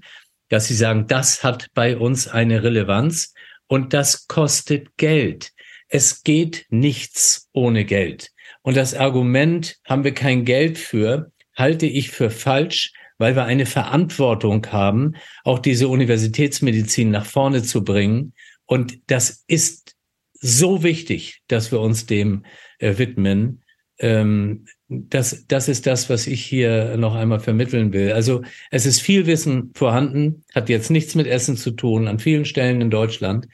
[0.49, 3.33] dass Sie sagen, das hat bei uns eine Relevanz
[3.67, 5.51] und das kostet Geld.
[5.87, 8.31] Es geht nichts ohne Geld.
[8.61, 13.65] Und das Argument, haben wir kein Geld für, halte ich für falsch, weil wir eine
[13.65, 18.33] Verantwortung haben, auch diese Universitätsmedizin nach vorne zu bringen
[18.65, 19.95] und das ist
[20.33, 22.45] so wichtig, dass wir uns dem
[22.79, 23.63] äh, widmen.
[23.99, 28.11] Ähm, das, das ist das, was ich hier noch einmal vermitteln will.
[28.11, 32.45] Also es ist viel Wissen vorhanden, hat jetzt nichts mit Essen zu tun, an vielen
[32.45, 33.47] Stellen in Deutschland.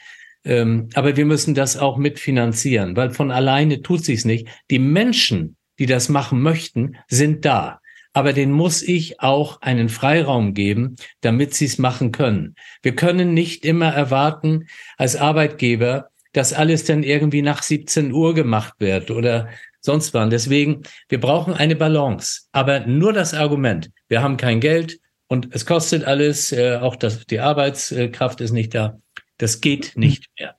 [0.43, 4.47] Ähm, aber wir müssen das auch mitfinanzieren, weil von alleine tut sich's nicht.
[4.69, 7.79] Die Menschen, die das machen möchten, sind da.
[8.13, 12.55] Aber den muss ich auch einen Freiraum geben, damit sie es machen können.
[12.81, 14.67] Wir können nicht immer erwarten
[14.97, 19.49] als Arbeitgeber, dass alles dann irgendwie nach 17 Uhr gemacht wird oder
[19.81, 20.29] sonst wann.
[20.29, 22.43] Deswegen, wir brauchen eine Balance.
[22.51, 27.25] Aber nur das Argument, wir haben kein Geld und es kostet alles, äh, auch das,
[27.25, 28.99] die Arbeitskraft ist nicht da,
[29.37, 30.55] das geht nicht mehr.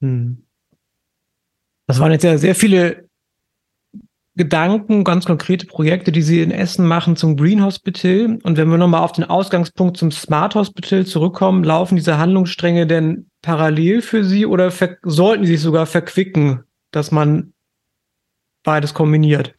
[0.00, 0.46] Hm.
[1.86, 3.08] Das waren jetzt ja sehr viele
[4.34, 8.38] Gedanken, ganz konkrete Projekte, die Sie in Essen machen zum Green Hospital.
[8.42, 13.30] Und wenn wir nochmal auf den Ausgangspunkt zum Smart Hospital zurückkommen, laufen diese Handlungsstränge denn
[13.42, 14.72] parallel für Sie oder
[15.02, 17.51] sollten Sie sich sogar verquicken, dass man
[18.62, 19.54] beides kombiniert?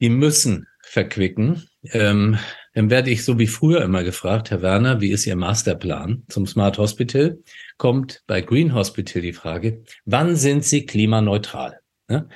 [0.00, 1.68] Die müssen verquicken.
[1.90, 2.38] Ähm,
[2.74, 6.46] dann werde ich so wie früher immer gefragt, Herr Werner, wie ist Ihr Masterplan zum
[6.46, 7.38] Smart Hospital?
[7.76, 11.80] Kommt bei Green Hospital die Frage, wann sind Sie klimaneutral?
[12.08, 12.26] Ja?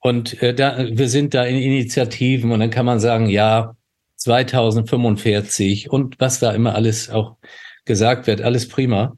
[0.00, 3.76] Und äh, da, wir sind da in Initiativen und dann kann man sagen, ja,
[4.16, 7.36] 2045 und was da immer alles auch
[7.84, 9.16] gesagt wird, alles prima.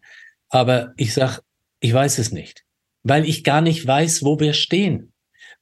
[0.49, 1.41] Aber ich sag,
[1.81, 2.65] ich weiß es nicht,
[3.03, 5.12] weil ich gar nicht weiß, wo wir stehen,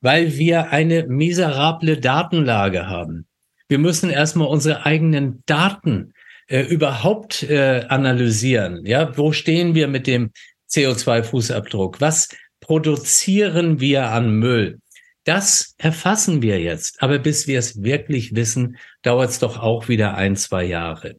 [0.00, 3.26] weil wir eine miserable Datenlage haben.
[3.68, 6.12] Wir müssen erstmal unsere eigenen Daten
[6.48, 8.84] äh, überhaupt äh, analysieren.
[8.84, 10.32] Ja, wo stehen wir mit dem
[10.70, 12.00] CO2-Fußabdruck?
[12.00, 12.28] Was
[12.60, 14.80] produzieren wir an Müll?
[15.24, 17.02] Das erfassen wir jetzt.
[17.02, 21.16] Aber bis wir es wirklich wissen, dauert es doch auch wieder ein, zwei Jahre.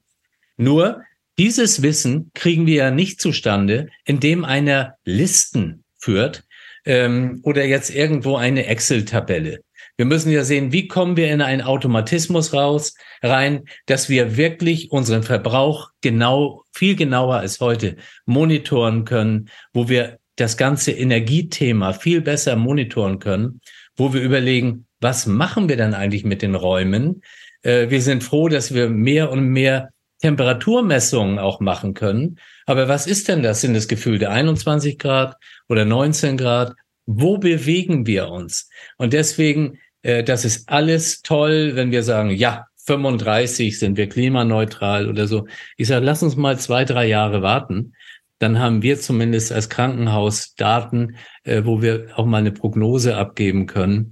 [0.57, 1.03] Nur
[1.37, 6.43] dieses Wissen kriegen wir ja nicht zustande, indem einer Listen führt
[6.85, 9.59] ähm, oder jetzt irgendwo eine Excel-Tabelle.
[9.97, 14.91] Wir müssen ja sehen, wie kommen wir in einen Automatismus raus, rein, dass wir wirklich
[14.91, 22.21] unseren Verbrauch genau, viel genauer als heute monitoren können, wo wir das ganze Energiethema viel
[22.21, 23.61] besser monitoren können
[23.95, 27.21] wo wir überlegen, was machen wir dann eigentlich mit den Räumen?
[27.61, 29.89] Äh, wir sind froh, dass wir mehr und mehr
[30.21, 32.37] Temperaturmessungen auch machen können.
[32.65, 33.61] Aber was ist denn das?
[33.61, 35.35] Sind das Gefühlte 21 Grad
[35.67, 36.73] oder 19 Grad?
[37.05, 38.69] Wo bewegen wir uns?
[38.97, 45.07] Und deswegen, äh, das ist alles toll, wenn wir sagen, ja, 35 sind wir klimaneutral
[45.07, 45.47] oder so.
[45.77, 47.93] Ich sage, lass uns mal zwei, drei Jahre warten
[48.41, 53.67] dann haben wir zumindest als Krankenhaus Daten, äh, wo wir auch mal eine Prognose abgeben
[53.67, 54.11] können.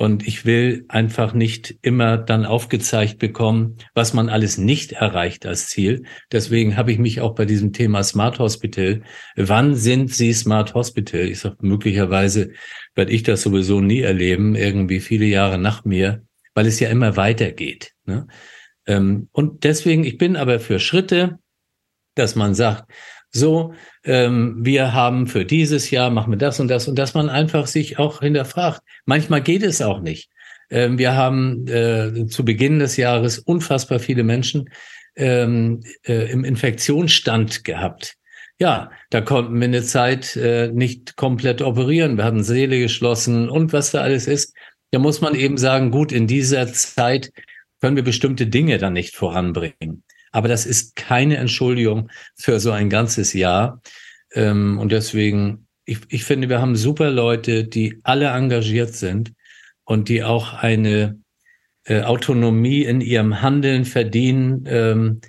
[0.00, 5.66] Und ich will einfach nicht immer dann aufgezeigt bekommen, was man alles nicht erreicht als
[5.66, 6.04] Ziel.
[6.32, 9.02] Deswegen habe ich mich auch bei diesem Thema Smart Hospital.
[9.36, 11.28] Wann sind Sie Smart Hospital?
[11.28, 12.52] Ich sage, möglicherweise
[12.94, 17.18] werde ich das sowieso nie erleben, irgendwie viele Jahre nach mir, weil es ja immer
[17.18, 17.92] weitergeht.
[18.06, 18.26] Ne?
[18.86, 21.40] Ähm, und deswegen, ich bin aber für Schritte,
[22.14, 22.90] dass man sagt,
[23.32, 27.28] so, ähm, wir haben für dieses Jahr, machen wir das und das und dass man
[27.28, 28.80] einfach sich auch hinterfragt.
[29.06, 30.30] Manchmal geht es auch nicht.
[30.70, 34.70] Ähm, wir haben äh, zu Beginn des Jahres unfassbar viele Menschen
[35.16, 38.16] ähm, äh, im Infektionsstand gehabt.
[38.58, 42.16] Ja, da konnten wir eine Zeit äh, nicht komplett operieren.
[42.16, 44.54] Wir hatten Seele geschlossen und was da alles ist.
[44.90, 47.32] Da muss man eben sagen, gut, in dieser Zeit
[47.80, 50.02] können wir bestimmte Dinge dann nicht voranbringen.
[50.30, 53.80] Aber das ist keine Entschuldigung für so ein ganzes Jahr.
[54.32, 59.32] Ähm, und deswegen, ich, ich finde, wir haben super Leute, die alle engagiert sind
[59.84, 61.18] und die auch eine
[61.84, 65.20] äh, Autonomie in ihrem Handeln verdienen ähm,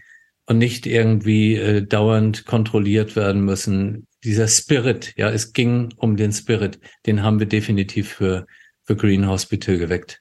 [0.45, 4.07] und nicht irgendwie äh, dauernd kontrolliert werden müssen.
[4.23, 8.45] Dieser Spirit, ja, es ging um den Spirit, den haben wir definitiv für,
[8.83, 10.20] für Green Hospital geweckt.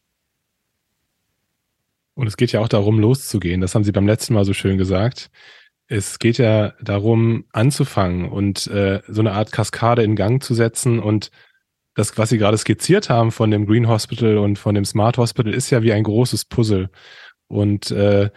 [2.20, 3.62] Und es geht ja auch darum, loszugehen.
[3.62, 5.30] Das haben Sie beim letzten Mal so schön gesagt.
[5.86, 10.98] Es geht ja darum, anzufangen und äh, so eine Art Kaskade in Gang zu setzen.
[11.00, 11.30] Und
[11.94, 15.54] das, was Sie gerade skizziert haben von dem Green Hospital und von dem Smart Hospital,
[15.54, 16.90] ist ja wie ein großes Puzzle.
[17.48, 18.28] Und äh,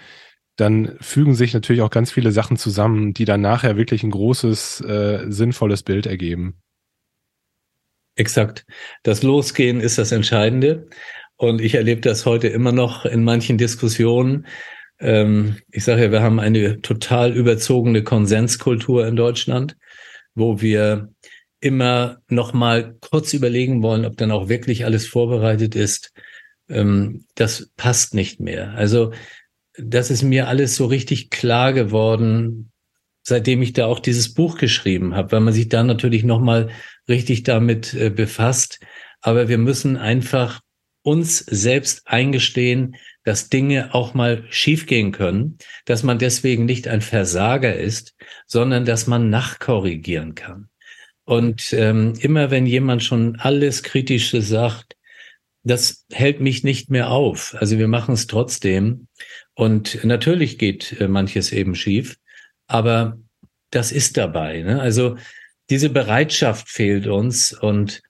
[0.55, 4.79] dann fügen sich natürlich auch ganz viele Sachen zusammen, die dann nachher wirklich ein großes,
[4.79, 6.55] äh, sinnvolles Bild ergeben.
[8.15, 8.65] Exakt.
[9.03, 10.87] Das Losgehen ist das Entscheidende.
[11.43, 14.47] Und ich erlebe das heute immer noch in manchen Diskussionen.
[14.99, 19.75] Ähm, ich sage ja, wir haben eine total überzogene Konsenskultur in Deutschland,
[20.35, 21.09] wo wir
[21.59, 26.13] immer noch mal kurz überlegen wollen, ob dann auch wirklich alles vorbereitet ist.
[26.69, 28.71] Ähm, das passt nicht mehr.
[28.75, 29.11] Also
[29.77, 32.71] das ist mir alles so richtig klar geworden,
[33.21, 36.69] seitdem ich da auch dieses Buch geschrieben habe, weil man sich da natürlich noch mal
[37.09, 38.79] richtig damit äh, befasst.
[39.19, 40.62] Aber wir müssen einfach
[41.03, 47.75] uns selbst eingestehen, dass Dinge auch mal schiefgehen können, dass man deswegen nicht ein Versager
[47.75, 48.15] ist,
[48.47, 50.69] sondern dass man nachkorrigieren kann.
[51.25, 54.97] Und ähm, immer wenn jemand schon alles Kritische sagt,
[55.63, 57.55] das hält mich nicht mehr auf.
[57.57, 59.07] Also wir machen es trotzdem.
[59.53, 62.17] Und natürlich geht äh, manches eben schief,
[62.67, 63.19] aber
[63.71, 64.61] das ist dabei.
[64.61, 64.81] Ne?
[64.81, 65.17] Also
[65.69, 68.01] diese Bereitschaft fehlt uns und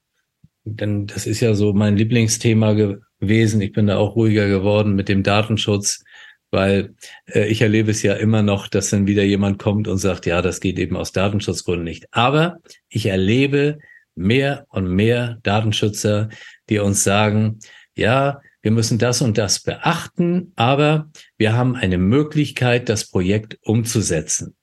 [0.64, 3.60] denn das ist ja so mein Lieblingsthema gewesen.
[3.60, 6.04] Ich bin da auch ruhiger geworden mit dem Datenschutz,
[6.50, 6.94] weil
[7.26, 10.40] äh, ich erlebe es ja immer noch, dass dann wieder jemand kommt und sagt, ja,
[10.40, 12.06] das geht eben aus Datenschutzgründen nicht.
[12.12, 12.58] Aber
[12.88, 13.78] ich erlebe
[14.14, 16.28] mehr und mehr Datenschützer,
[16.68, 17.58] die uns sagen,
[17.94, 24.56] ja, wir müssen das und das beachten, aber wir haben eine Möglichkeit, das Projekt umzusetzen.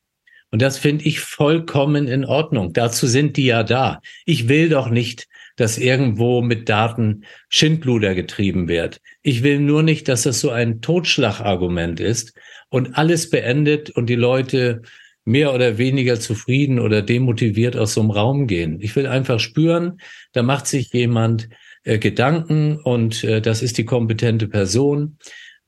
[0.49, 2.73] Und das finde ich vollkommen in Ordnung.
[2.73, 4.01] Dazu sind die ja da.
[4.25, 9.01] Ich will doch nicht, dass irgendwo mit Daten Schindluder getrieben wird.
[9.21, 12.33] Ich will nur nicht, dass das so ein Totschlagargument ist
[12.69, 14.81] und alles beendet und die Leute
[15.23, 18.79] mehr oder weniger zufrieden oder demotiviert aus so einem Raum gehen.
[18.81, 19.99] Ich will einfach spüren,
[20.33, 21.49] da macht sich jemand
[21.83, 25.17] äh, Gedanken und äh, das ist die kompetente Person.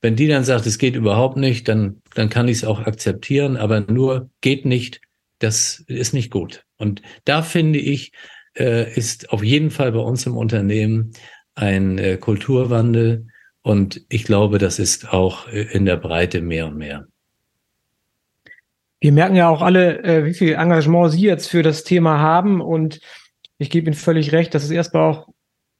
[0.00, 3.56] Wenn die dann sagt, es geht überhaupt nicht, dann, dann kann ich es auch akzeptieren,
[3.56, 5.00] aber nur geht nicht,
[5.38, 6.64] das ist nicht gut.
[6.76, 8.12] Und da finde ich,
[8.54, 11.12] ist auf jeden Fall bei uns im Unternehmen
[11.54, 13.26] ein äh, Kulturwandel
[13.62, 17.06] und ich glaube, das ist auch äh, in der Breite mehr und mehr.
[19.00, 22.60] Wir merken ja auch alle, äh, wie viel Engagement Sie jetzt für das Thema haben
[22.60, 23.00] und
[23.58, 25.28] ich gebe Ihnen völlig recht, dass es erstmal auch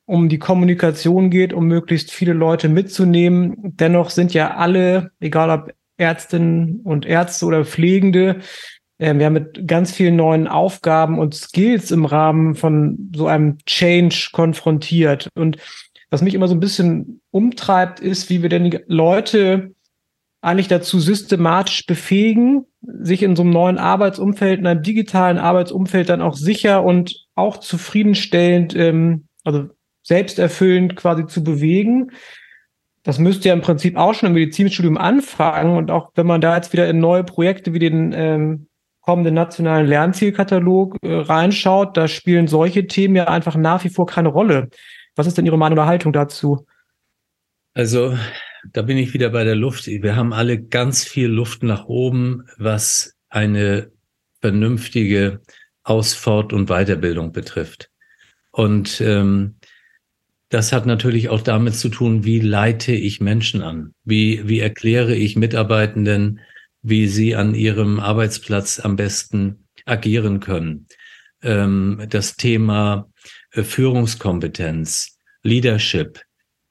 [0.07, 3.55] um die Kommunikation geht, um möglichst viele Leute mitzunehmen.
[3.59, 8.41] Dennoch sind ja alle, egal ob Ärztinnen und Ärzte oder Pflegende,
[8.99, 13.59] äh, wir haben mit ganz vielen neuen Aufgaben und Skills im Rahmen von so einem
[13.67, 15.29] Change konfrontiert.
[15.35, 15.59] Und
[16.11, 19.75] was mich immer so ein bisschen umtreibt, ist, wie wir denn die Leute
[20.41, 26.21] eigentlich dazu systematisch befähigen, sich in so einem neuen Arbeitsumfeld, in einem digitalen Arbeitsumfeld dann
[26.21, 29.69] auch sicher und auch zufriedenstellend, ähm, also
[30.03, 32.11] selbsterfüllend quasi zu bewegen.
[33.03, 36.57] Das müsste ja im Prinzip auch schon im Medizinstudium anfangen und auch wenn man da
[36.57, 38.67] jetzt wieder in neue Projekte wie den ähm,
[39.05, 44.29] kommenden nationalen Lernzielkatalog äh, reinschaut, da spielen solche Themen ja einfach nach wie vor keine
[44.29, 44.69] Rolle.
[45.15, 46.67] Was ist denn Ihre Meinung oder Haltung dazu?
[47.75, 48.17] Also,
[48.73, 49.87] da bin ich wieder bei der Luft.
[49.87, 53.91] Wir haben alle ganz viel Luft nach oben, was eine
[54.41, 55.41] vernünftige
[55.83, 57.91] Aus-, Fort- und Weiterbildung betrifft.
[58.53, 59.57] Und ähm,
[60.49, 63.93] das hat natürlich auch damit zu tun, wie leite ich Menschen an?
[64.05, 66.41] Wie, wie erkläre ich Mitarbeitenden,
[66.85, 70.87] wie sie an ihrem Arbeitsplatz am besten agieren können?
[71.43, 73.11] Ähm, das Thema
[73.51, 76.23] äh, Führungskompetenz, Leadership,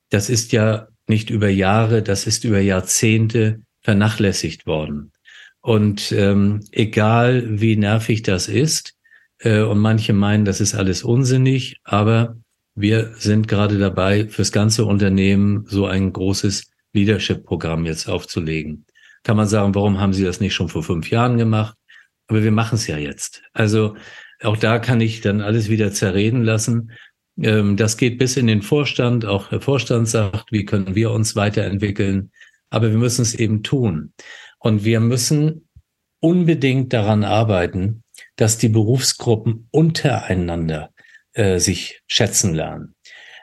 [0.09, 5.11] das ist ja nicht über Jahre, das ist über Jahrzehnte vernachlässigt worden.
[5.61, 8.93] Und ähm, egal wie nervig das ist,
[9.39, 12.37] äh, und manche meinen, das ist alles unsinnig, aber
[12.75, 18.85] wir sind gerade dabei, fürs ganze Unternehmen so ein großes Leadership-Programm jetzt aufzulegen.
[19.23, 21.77] Kann man sagen, warum haben Sie das nicht schon vor fünf Jahren gemacht?
[22.27, 23.41] Aber wir machen es ja jetzt.
[23.53, 23.95] Also
[24.41, 26.91] auch da kann ich dann alles wieder zerreden lassen.
[27.41, 29.25] Ähm, das geht bis in den Vorstand.
[29.25, 32.31] Auch der Vorstand sagt, wie können wir uns weiterentwickeln?
[32.69, 34.13] Aber wir müssen es eben tun.
[34.59, 35.67] Und wir müssen
[36.19, 38.03] unbedingt daran arbeiten,
[38.35, 40.91] dass die Berufsgruppen untereinander
[41.33, 42.95] äh, sich schätzen lernen.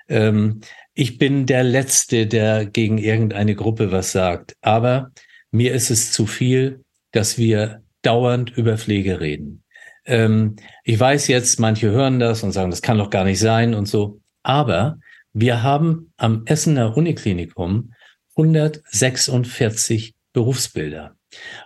[0.08, 0.60] Ähm,
[0.94, 5.12] ich bin der Letzte, der gegen irgendeine Gruppe was sagt, aber
[5.50, 9.62] mir ist es zu viel, dass wir dauernd über Pflege reden.
[10.06, 13.74] Ähm, ich weiß jetzt, manche hören das und sagen, das kann doch gar nicht sein
[13.74, 14.98] und so, aber
[15.32, 17.92] wir haben am Essener Uniklinikum
[18.36, 21.16] 146 Berufsbilder.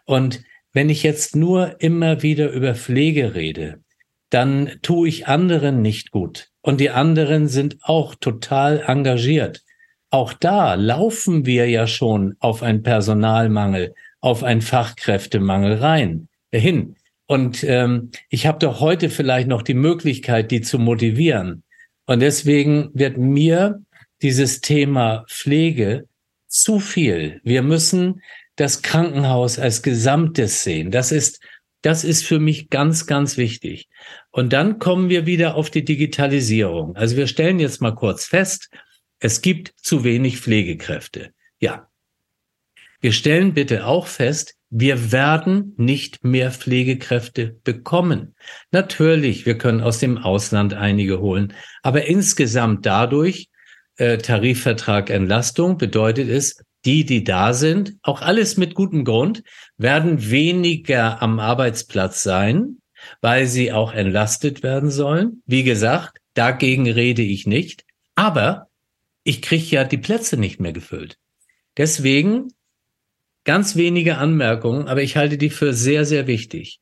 [0.04, 3.80] Und wenn ich jetzt nur immer wieder über Pflege rede,
[4.30, 6.48] dann tue ich anderen nicht gut.
[6.60, 9.62] Und die anderen sind auch total engagiert.
[10.14, 16.94] Auch da laufen wir ja schon auf einen Personalmangel, auf einen Fachkräftemangel rein, hin.
[17.26, 21.64] Und ähm, ich habe doch heute vielleicht noch die Möglichkeit, die zu motivieren.
[22.06, 23.82] Und deswegen wird mir
[24.22, 26.06] dieses Thema Pflege
[26.46, 27.40] zu viel.
[27.42, 28.22] Wir müssen
[28.54, 30.92] das Krankenhaus als Gesamtes sehen.
[30.92, 31.40] Das ist
[31.82, 33.88] das ist für mich ganz, ganz wichtig.
[34.30, 36.94] Und dann kommen wir wieder auf die Digitalisierung.
[36.94, 38.70] Also wir stellen jetzt mal kurz fest,
[39.24, 41.32] es gibt zu wenig Pflegekräfte.
[41.58, 41.88] Ja.
[43.00, 48.34] Wir stellen bitte auch fest, wir werden nicht mehr Pflegekräfte bekommen.
[48.70, 53.48] Natürlich, wir können aus dem Ausland einige holen, aber insgesamt dadurch,
[53.96, 59.42] äh, Tarifvertrag Entlastung bedeutet es, die, die da sind, auch alles mit gutem Grund,
[59.78, 62.76] werden weniger am Arbeitsplatz sein,
[63.22, 65.42] weil sie auch entlastet werden sollen.
[65.46, 67.84] Wie gesagt, dagegen rede ich nicht.
[68.16, 68.68] Aber
[69.24, 71.18] ich kriege ja die Plätze nicht mehr gefüllt.
[71.76, 72.48] Deswegen
[73.44, 76.80] ganz wenige Anmerkungen, aber ich halte die für sehr, sehr wichtig.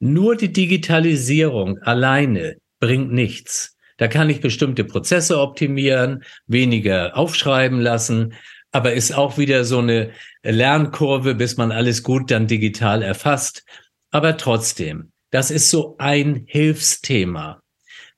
[0.00, 3.76] Nur die Digitalisierung alleine bringt nichts.
[3.96, 8.34] Da kann ich bestimmte Prozesse optimieren, weniger aufschreiben lassen,
[8.72, 10.10] aber ist auch wieder so eine
[10.42, 13.64] Lernkurve, bis man alles gut dann digital erfasst.
[14.10, 17.62] Aber trotzdem, das ist so ein Hilfsthema.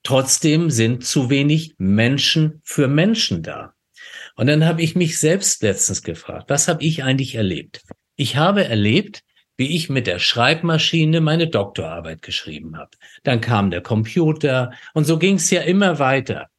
[0.06, 3.74] Trotzdem sind zu wenig Menschen für Menschen da.
[4.36, 7.82] Und dann habe ich mich selbst letztens gefragt, was habe ich eigentlich erlebt?
[8.14, 9.24] Ich habe erlebt,
[9.56, 12.92] wie ich mit der Schreibmaschine meine Doktorarbeit geschrieben habe.
[13.24, 16.50] Dann kam der Computer und so ging es ja immer weiter.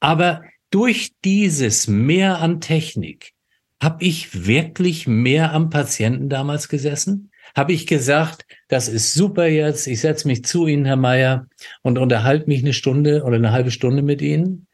[0.00, 3.32] Aber durch dieses Mehr an Technik
[3.82, 7.30] habe ich wirklich mehr am Patienten damals gesessen?
[7.54, 11.46] Habe ich gesagt, das ist super jetzt, ich setze mich zu Ihnen, Herr Meier,
[11.82, 14.66] und unterhalte mich eine Stunde oder eine halbe Stunde mit Ihnen?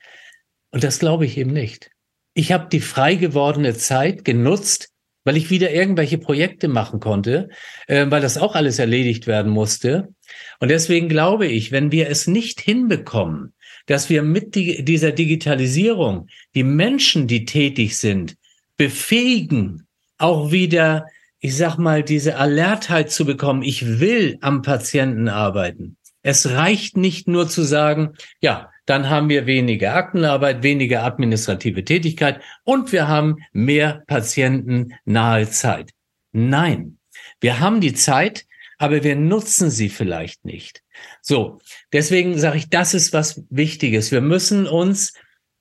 [0.71, 1.91] Und das glaube ich eben nicht.
[2.33, 4.91] Ich habe die frei gewordene Zeit genutzt,
[5.25, 7.51] weil ich wieder irgendwelche Projekte machen konnte,
[7.87, 10.15] äh, weil das auch alles erledigt werden musste.
[10.61, 13.53] Und deswegen glaube ich, wenn wir es nicht hinbekommen,
[13.87, 18.37] dass wir mit die, dieser Digitalisierung die Menschen, die tätig sind,
[18.77, 21.07] befähigen, auch wieder,
[21.41, 25.97] ich sag mal, diese Alertheit zu bekommen, ich will am Patienten arbeiten.
[26.23, 32.43] Es reicht nicht nur zu sagen, ja, dann haben wir weniger Aktenarbeit, weniger administrative Tätigkeit
[32.65, 35.93] und wir haben mehr patientennahe Zeit.
[36.33, 36.99] Nein,
[37.41, 38.45] wir haben die Zeit,
[38.77, 40.83] aber wir nutzen sie vielleicht nicht.
[41.23, 41.59] So,
[41.93, 44.11] deswegen sage ich, das ist was Wichtiges.
[44.11, 45.15] Wir müssen uns,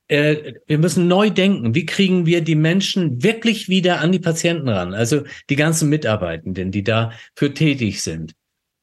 [0.10, 1.76] äh, wir müssen neu denken.
[1.76, 4.93] Wie kriegen wir die Menschen wirklich wieder an die Patienten ran?
[4.93, 8.34] Also die ganzen Mitarbeitenden, die dafür tätig sind.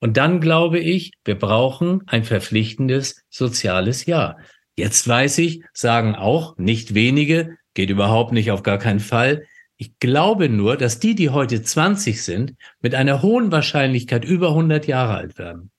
[0.00, 4.38] Und dann glaube ich, wir brauchen ein verpflichtendes soziales Jahr.
[4.76, 9.46] Jetzt weiß ich, sagen auch nicht wenige, geht überhaupt nicht auf gar keinen Fall.
[9.78, 14.86] Ich glaube nur, dass die, die heute 20 sind, mit einer hohen Wahrscheinlichkeit über 100
[14.86, 15.70] Jahre alt werden.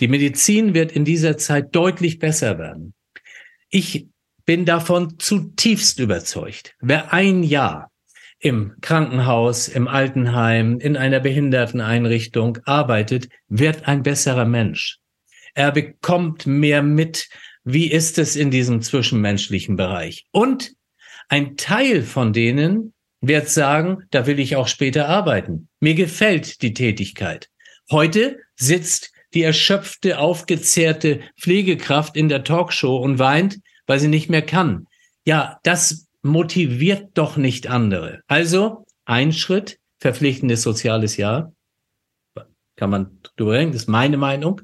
[0.00, 2.94] Die Medizin wird in dieser Zeit deutlich besser werden.
[3.68, 4.08] Ich
[4.44, 6.74] bin davon zutiefst überzeugt.
[6.80, 7.90] Wer ein Jahr
[8.38, 14.98] im Krankenhaus, im Altenheim, in einer Behinderteneinrichtung arbeitet, wird ein besserer Mensch.
[15.54, 17.28] Er bekommt mehr mit,
[17.62, 20.26] wie ist es in diesem zwischenmenschlichen Bereich.
[20.32, 20.72] Und
[21.28, 25.68] ein Teil von denen wird sagen, da will ich auch später arbeiten.
[25.78, 27.48] Mir gefällt die Tätigkeit.
[27.90, 34.42] Heute sitzt die erschöpfte, aufgezehrte Pflegekraft in der Talkshow und weint, weil sie nicht mehr
[34.42, 34.86] kann.
[35.24, 38.22] Ja, das motiviert doch nicht andere.
[38.26, 41.52] Also ein Schritt, verpflichtendes soziales Jahr.
[42.76, 44.62] Kann man drüber reden, das ist meine Meinung.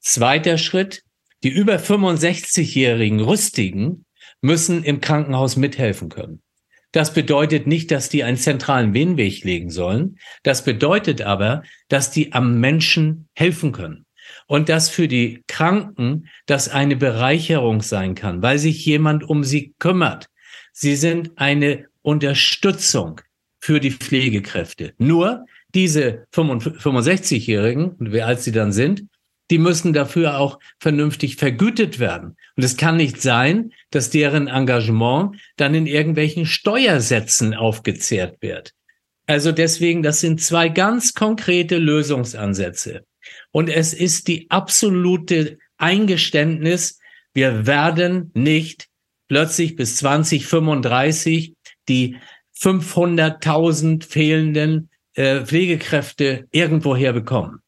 [0.00, 1.02] Zweiter Schritt,
[1.42, 4.04] die über 65-jährigen Rüstigen
[4.40, 6.42] müssen im Krankenhaus mithelfen können.
[6.92, 10.18] Das bedeutet nicht, dass die einen zentralen Venenweg legen sollen.
[10.42, 14.03] Das bedeutet aber, dass die am Menschen helfen können.
[14.46, 19.74] Und dass für die Kranken das eine Bereicherung sein kann, weil sich jemand um sie
[19.78, 20.28] kümmert,
[20.76, 23.20] Sie sind eine Unterstützung
[23.60, 24.92] für die Pflegekräfte.
[24.98, 29.04] Nur diese 65-Jährigen, wie alt sie dann sind,
[29.52, 32.36] die müssen dafür auch vernünftig vergütet werden.
[32.56, 38.72] Und es kann nicht sein, dass deren Engagement dann in irgendwelchen Steuersätzen aufgezehrt wird.
[39.26, 43.04] Also deswegen, das sind zwei ganz konkrete Lösungsansätze.
[43.52, 46.98] Und es ist die absolute Eingeständnis,
[47.32, 48.88] wir werden nicht
[49.28, 51.54] plötzlich bis 2035
[51.88, 52.16] die
[52.58, 57.60] 500.000 fehlenden äh, Pflegekräfte irgendwoher bekommen.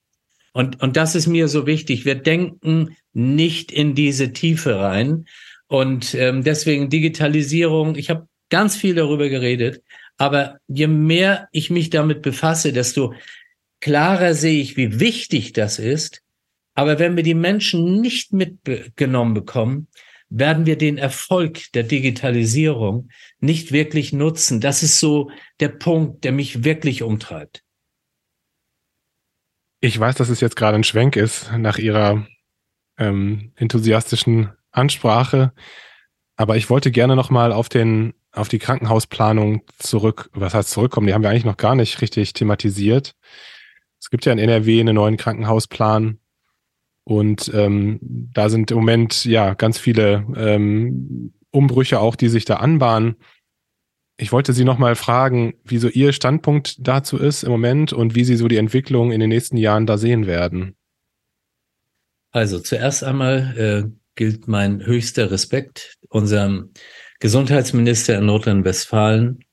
[0.52, 2.04] Und, und das ist mir so wichtig.
[2.04, 5.26] Wir denken nicht in diese Tiefe rein.
[5.66, 9.82] Und ähm, deswegen Digitalisierung, ich habe ganz viel darüber geredet,
[10.16, 13.12] aber je mehr ich mich damit befasse, desto
[13.80, 16.22] klarer sehe ich, wie wichtig das ist.
[16.74, 19.88] Aber wenn wir die Menschen nicht mitgenommen bekommen,
[20.28, 24.60] werden wir den Erfolg der Digitalisierung nicht wirklich nutzen.
[24.60, 27.62] Das ist so der Punkt, der mich wirklich umtreibt.
[29.80, 32.26] Ich weiß, dass es jetzt gerade ein Schwenk ist nach Ihrer
[32.98, 35.52] ähm, enthusiastischen Ansprache,
[36.36, 40.28] aber ich wollte gerne noch mal auf den auf die Krankenhausplanung zurück.
[40.34, 41.06] Was heißt zurückkommen?
[41.06, 43.14] Die haben wir eigentlich noch gar nicht richtig thematisiert.
[44.00, 46.18] Es gibt ja in NRW einen neuen Krankenhausplan,
[47.08, 52.56] und ähm, da sind im Moment ja ganz viele ähm, Umbrüche auch, die sich da
[52.56, 53.14] anbahnen.
[54.16, 58.24] Ich wollte Sie nochmal fragen, wie so Ihr Standpunkt dazu ist im Moment und wie
[58.24, 60.74] Sie so die Entwicklung in den nächsten Jahren da sehen werden.
[62.32, 66.72] Also zuerst einmal äh, gilt mein höchster Respekt unserem
[67.20, 69.44] Gesundheitsminister in Nordrhein-Westfalen,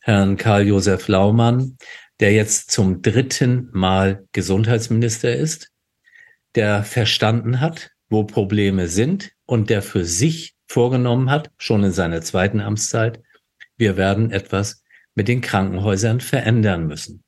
[0.00, 1.78] Herrn Karl-Josef Laumann,
[2.20, 5.70] der jetzt zum dritten Mal Gesundheitsminister ist,
[6.54, 12.20] der verstanden hat, wo Probleme sind und der für sich vorgenommen hat, schon in seiner
[12.20, 13.20] zweiten Amtszeit,
[13.76, 14.82] wir werden etwas
[15.14, 17.24] mit den Krankenhäusern verändern müssen.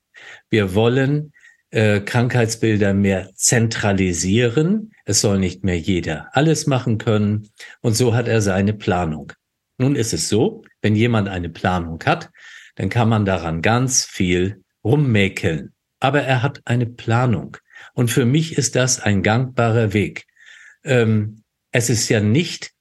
[0.49, 1.33] Wir wollen
[1.71, 4.91] äh, Krankheitsbilder mehr zentralisieren.
[5.05, 7.49] Es soll nicht mehr jeder alles machen können.
[7.81, 9.33] Und so hat er seine Planung.
[9.77, 12.29] Nun ist es so, wenn jemand eine Planung hat,
[12.75, 15.73] dann kann man daran ganz viel rummäkeln.
[15.99, 17.57] Aber er hat eine Planung.
[17.93, 20.25] Und für mich ist das ein gangbarer Weg.
[20.83, 22.71] Ähm, es ist ja nicht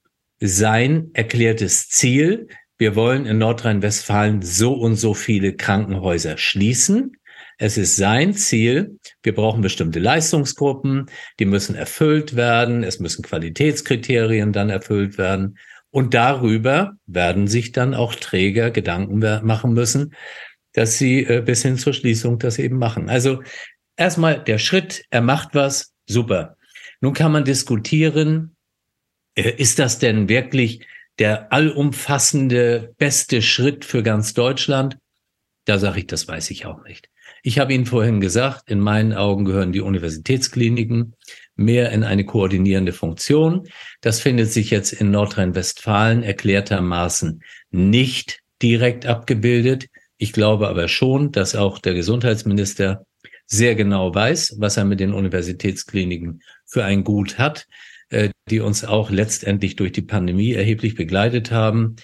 [0.41, 2.49] sein erklärtes Ziel,
[2.83, 7.13] wir wollen in Nordrhein-Westfalen so und so viele Krankenhäuser schließen.
[7.57, 11.07] Es ist sein Ziel, wir brauchen bestimmte Leistungsgruppen,
[11.39, 15.59] die müssen erfüllt werden, es müssen Qualitätskriterien dann erfüllt werden.
[15.91, 20.15] Und darüber werden sich dann auch Träger Gedanken machen müssen,
[20.73, 23.09] dass sie äh, bis hin zur Schließung das eben machen.
[23.09, 23.43] Also
[23.97, 26.57] erstmal der Schritt, er macht was, super.
[27.01, 28.57] Nun kann man diskutieren,
[29.35, 30.87] äh, ist das denn wirklich
[31.19, 34.99] der allumfassende beste Schritt für ganz Deutschland?
[35.65, 37.09] Da sage ich, das weiß ich auch nicht.
[37.45, 41.15] Ich habe Ihnen vorhin gesagt, in meinen Augen gehören die Universitätskliniken
[41.57, 43.69] mehr in eine koordinierende Funktion.
[44.01, 49.89] Das findet sich jetzt in Nordrhein-Westfalen erklärtermaßen nicht direkt abgebildet.
[50.23, 53.05] Ich glaube aber schon, dass auch der Gesundheitsminister
[53.45, 57.67] sehr genau weiß, was er mit den Universitätskliniken für ein Gut hat,
[58.11, 61.97] äh, die uns auch letztendlich durch die Pandemie erheblich begleitet haben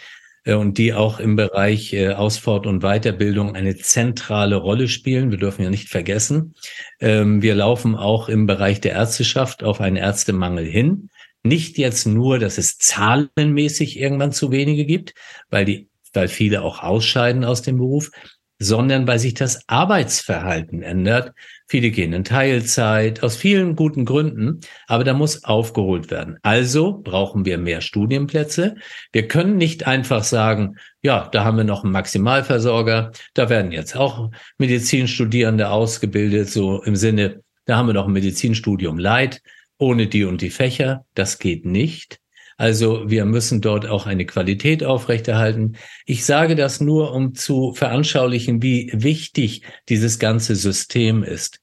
[0.43, 5.31] äh, und die auch im Bereich äh, Ausfort- und Weiterbildung eine zentrale Rolle spielen.
[5.31, 6.57] Wir dürfen ja nicht vergessen,
[6.99, 11.09] ähm, wir laufen auch im Bereich der Ärzteschaft auf einen Ärztemangel hin.
[11.45, 15.14] Nicht jetzt nur, dass es zahlenmäßig irgendwann zu wenige gibt,
[15.51, 15.89] weil die,
[16.19, 18.11] weil viele auch ausscheiden aus dem Beruf,
[18.59, 21.33] sondern weil sich das Arbeitsverhalten ändert.
[21.69, 24.59] Viele gehen in Teilzeit, aus vielen guten Gründen,
[24.89, 26.39] aber da muss aufgeholt werden.
[26.43, 28.75] Also brauchen wir mehr Studienplätze.
[29.12, 33.95] Wir können nicht einfach sagen, ja, da haben wir noch einen Maximalversorger, da werden jetzt
[33.95, 39.41] auch Medizinstudierende ausgebildet, so im Sinne, da haben wir noch ein Medizinstudium Light,
[39.79, 41.05] ohne die und die Fächer.
[41.14, 42.19] Das geht nicht.
[42.59, 45.76] Also wir müssen dort auch eine Qualität aufrechterhalten.
[46.06, 51.61] Ich sage das nur, um zu veranschaulichen, wie wichtig dieses ganze System ist.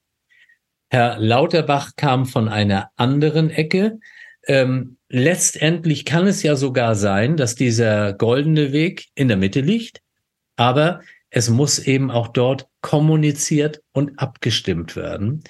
[0.90, 4.00] Herr Lauterbach kam von einer anderen Ecke.
[4.48, 10.02] Ähm, letztendlich kann es ja sogar sein, dass dieser goldene Weg in der Mitte liegt,
[10.56, 15.44] aber es muss eben auch dort kommuniziert und abgestimmt werden.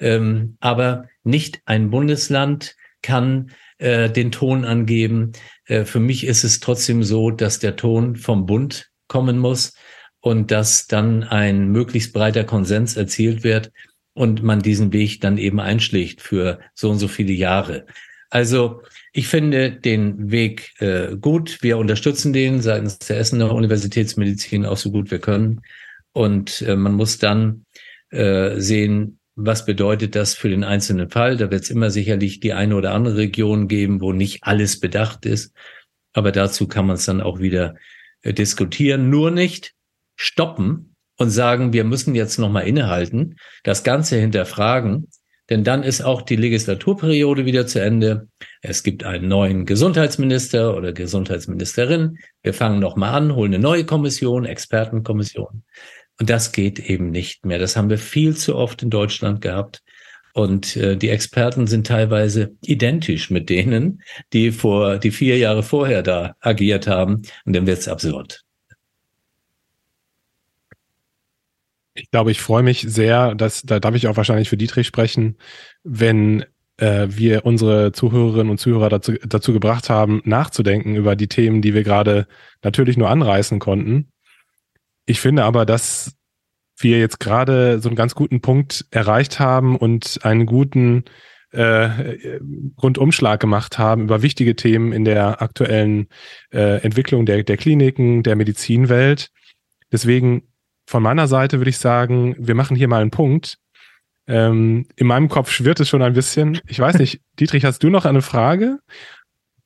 [0.00, 5.32] Ähm, aber nicht ein Bundesland kann äh, den Ton angeben.
[5.66, 9.74] Äh, für mich ist es trotzdem so, dass der Ton vom Bund kommen muss
[10.20, 13.72] und dass dann ein möglichst breiter Konsens erzielt wird
[14.14, 17.86] und man diesen Weg dann eben einschlägt für so und so viele Jahre.
[18.30, 21.62] Also ich finde den Weg äh, gut.
[21.62, 25.62] Wir unterstützen den seitens der Essener Universitätsmedizin auch so gut wir können.
[26.12, 27.64] Und äh, man muss dann
[28.10, 31.36] äh, sehen, was bedeutet das für den einzelnen Fall?
[31.36, 35.26] Da wird es immer sicherlich die eine oder andere Region geben, wo nicht alles bedacht
[35.26, 35.54] ist.
[36.12, 37.76] Aber dazu kann man es dann auch wieder
[38.22, 39.10] äh, diskutieren.
[39.10, 39.74] Nur nicht
[40.16, 45.08] stoppen und sagen, wir müssen jetzt nochmal innehalten, das Ganze hinterfragen,
[45.50, 48.28] denn dann ist auch die Legislaturperiode wieder zu Ende.
[48.60, 52.18] Es gibt einen neuen Gesundheitsminister oder Gesundheitsministerin.
[52.42, 55.62] Wir fangen nochmal an, holen eine neue Kommission, Expertenkommission.
[56.20, 57.58] Und das geht eben nicht mehr.
[57.58, 59.82] Das haben wir viel zu oft in Deutschland gehabt.
[60.34, 64.02] Und äh, die Experten sind teilweise identisch mit denen,
[64.32, 67.22] die vor die vier Jahre vorher da agiert haben.
[67.44, 68.44] Und dann wird's absurd.
[71.94, 75.36] Ich glaube, ich freue mich sehr, dass da darf ich auch wahrscheinlich für Dietrich sprechen,
[75.82, 76.44] wenn
[76.76, 81.74] äh, wir unsere Zuhörerinnen und Zuhörer dazu, dazu gebracht haben, nachzudenken über die Themen, die
[81.74, 82.28] wir gerade
[82.62, 84.12] natürlich nur anreißen konnten
[85.08, 86.14] ich finde aber, dass
[86.76, 91.04] wir jetzt gerade so einen ganz guten Punkt erreicht haben und einen guten
[91.50, 92.38] äh,
[92.80, 96.08] Rundumschlag gemacht haben über wichtige Themen in der aktuellen
[96.52, 99.30] äh, Entwicklung der, der Kliniken, der Medizinwelt.
[99.90, 100.42] Deswegen
[100.86, 103.56] von meiner Seite würde ich sagen, wir machen hier mal einen Punkt.
[104.26, 106.60] Ähm, in meinem Kopf schwirrt es schon ein bisschen.
[106.66, 108.80] Ich weiß nicht, Dietrich, hast du noch eine Frage?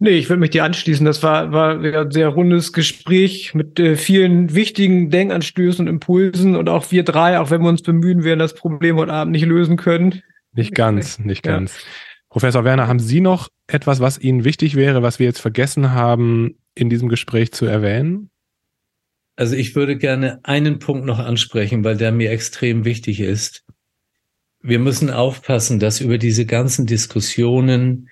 [0.02, 1.06] Nee, ich würde mich dir anschließen.
[1.06, 6.56] Das war, war ein sehr rundes Gespräch mit äh, vielen wichtigen Denkanstößen und Impulsen.
[6.56, 9.46] Und auch wir drei, auch wenn wir uns bemühen, werden das Problem heute Abend nicht
[9.46, 10.20] lösen können.
[10.54, 11.52] Nicht ganz, nicht ja.
[11.52, 11.78] ganz.
[12.30, 16.56] Professor Werner, haben Sie noch etwas, was Ihnen wichtig wäre, was wir jetzt vergessen haben,
[16.74, 18.28] in diesem Gespräch zu erwähnen?
[19.36, 23.62] Also ich würde gerne einen Punkt noch ansprechen, weil der mir extrem wichtig ist.
[24.62, 28.08] Wir müssen aufpassen, dass über diese ganzen Diskussionen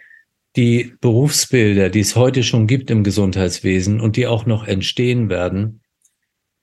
[0.57, 5.81] die Berufsbilder, die es heute schon gibt im Gesundheitswesen und die auch noch entstehen werden,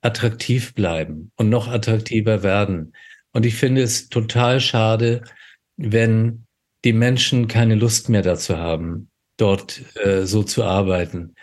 [0.00, 2.92] attraktiv bleiben und noch attraktiver werden.
[3.32, 5.22] Und ich finde es total schade,
[5.76, 6.46] wenn
[6.84, 11.34] die Menschen keine Lust mehr dazu haben, dort äh, so zu arbeiten.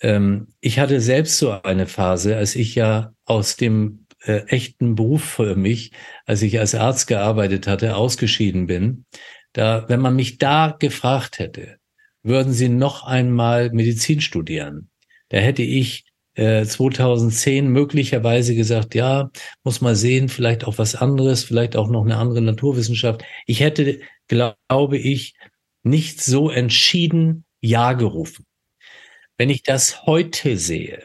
[0.00, 5.24] Ähm, ich hatte selbst so eine Phase, als ich ja aus dem äh, echten Beruf
[5.24, 5.92] für mich,
[6.26, 9.06] als ich als Arzt gearbeitet hatte, ausgeschieden bin.
[9.52, 11.78] Da, wenn man mich da gefragt hätte,
[12.26, 14.90] würden Sie noch einmal Medizin studieren?
[15.28, 16.04] Da hätte ich
[16.34, 19.30] äh, 2010 möglicherweise gesagt, ja,
[19.64, 23.24] muss mal sehen, vielleicht auch was anderes, vielleicht auch noch eine andere Naturwissenschaft.
[23.46, 25.34] Ich hätte, glaube ich,
[25.82, 28.44] nicht so entschieden Ja gerufen.
[29.38, 31.04] Wenn ich das heute sehe,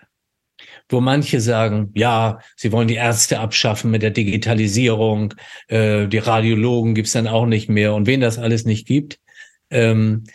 [0.90, 5.34] wo manche sagen, ja, sie wollen die Ärzte abschaffen mit der Digitalisierung,
[5.68, 9.20] äh, die Radiologen gibt's dann auch nicht mehr und wen das alles nicht gibt,
[9.70, 10.26] ähm,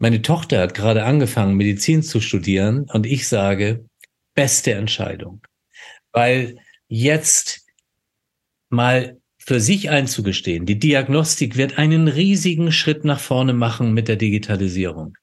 [0.00, 3.84] meine Tochter hat gerade angefangen, Medizin zu studieren und ich sage,
[4.34, 5.42] beste Entscheidung.
[6.12, 6.56] Weil
[6.88, 7.66] jetzt
[8.70, 14.16] mal für sich einzugestehen, die Diagnostik wird einen riesigen Schritt nach vorne machen mit der
[14.16, 15.18] Digitalisierung.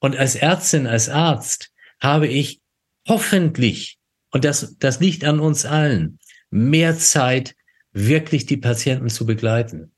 [0.00, 2.60] Und als Ärztin, als Arzt habe ich
[3.08, 3.98] hoffentlich,
[4.32, 6.18] und das, das liegt an uns allen,
[6.50, 7.54] mehr Zeit,
[7.92, 9.92] wirklich die Patienten zu begleiten.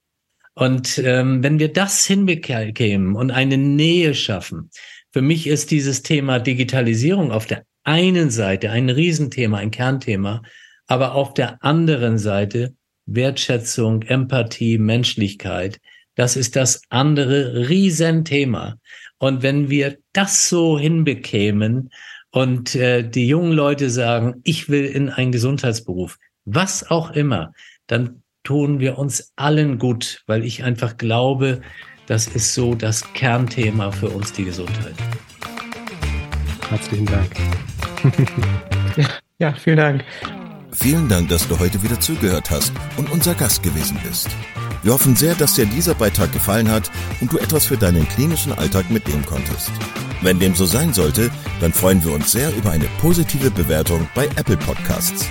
[0.55, 4.71] Und ähm, wenn wir das hinbekämen und eine Nähe schaffen,
[5.13, 10.43] für mich ist dieses Thema Digitalisierung auf der einen Seite ein Riesenthema, ein Kernthema,
[10.87, 12.75] aber auf der anderen Seite
[13.07, 15.81] Wertschätzung, Empathie, Menschlichkeit.
[16.15, 18.77] Das ist das andere Riesenthema.
[19.19, 21.91] Und wenn wir das so hinbekämen
[22.31, 27.53] und äh, die jungen Leute sagen, ich will in einen Gesundheitsberuf, was auch immer,
[27.87, 31.63] dann tun wir uns allen gut, weil ich einfach glaube,
[32.07, 34.95] das ist so das Kernthema für uns, die Gesundheit.
[36.69, 37.31] Herzlichen Dank.
[39.39, 40.05] ja, vielen Dank.
[40.73, 44.29] Vielen Dank, dass du heute wieder zugehört hast und unser Gast gewesen bist.
[44.83, 46.91] Wir hoffen sehr, dass dir dieser Beitrag gefallen hat
[47.21, 49.71] und du etwas für deinen klinischen Alltag mitnehmen konntest.
[50.23, 51.31] Wenn dem so sein sollte,
[51.61, 55.31] dann freuen wir uns sehr über eine positive Bewertung bei Apple Podcasts.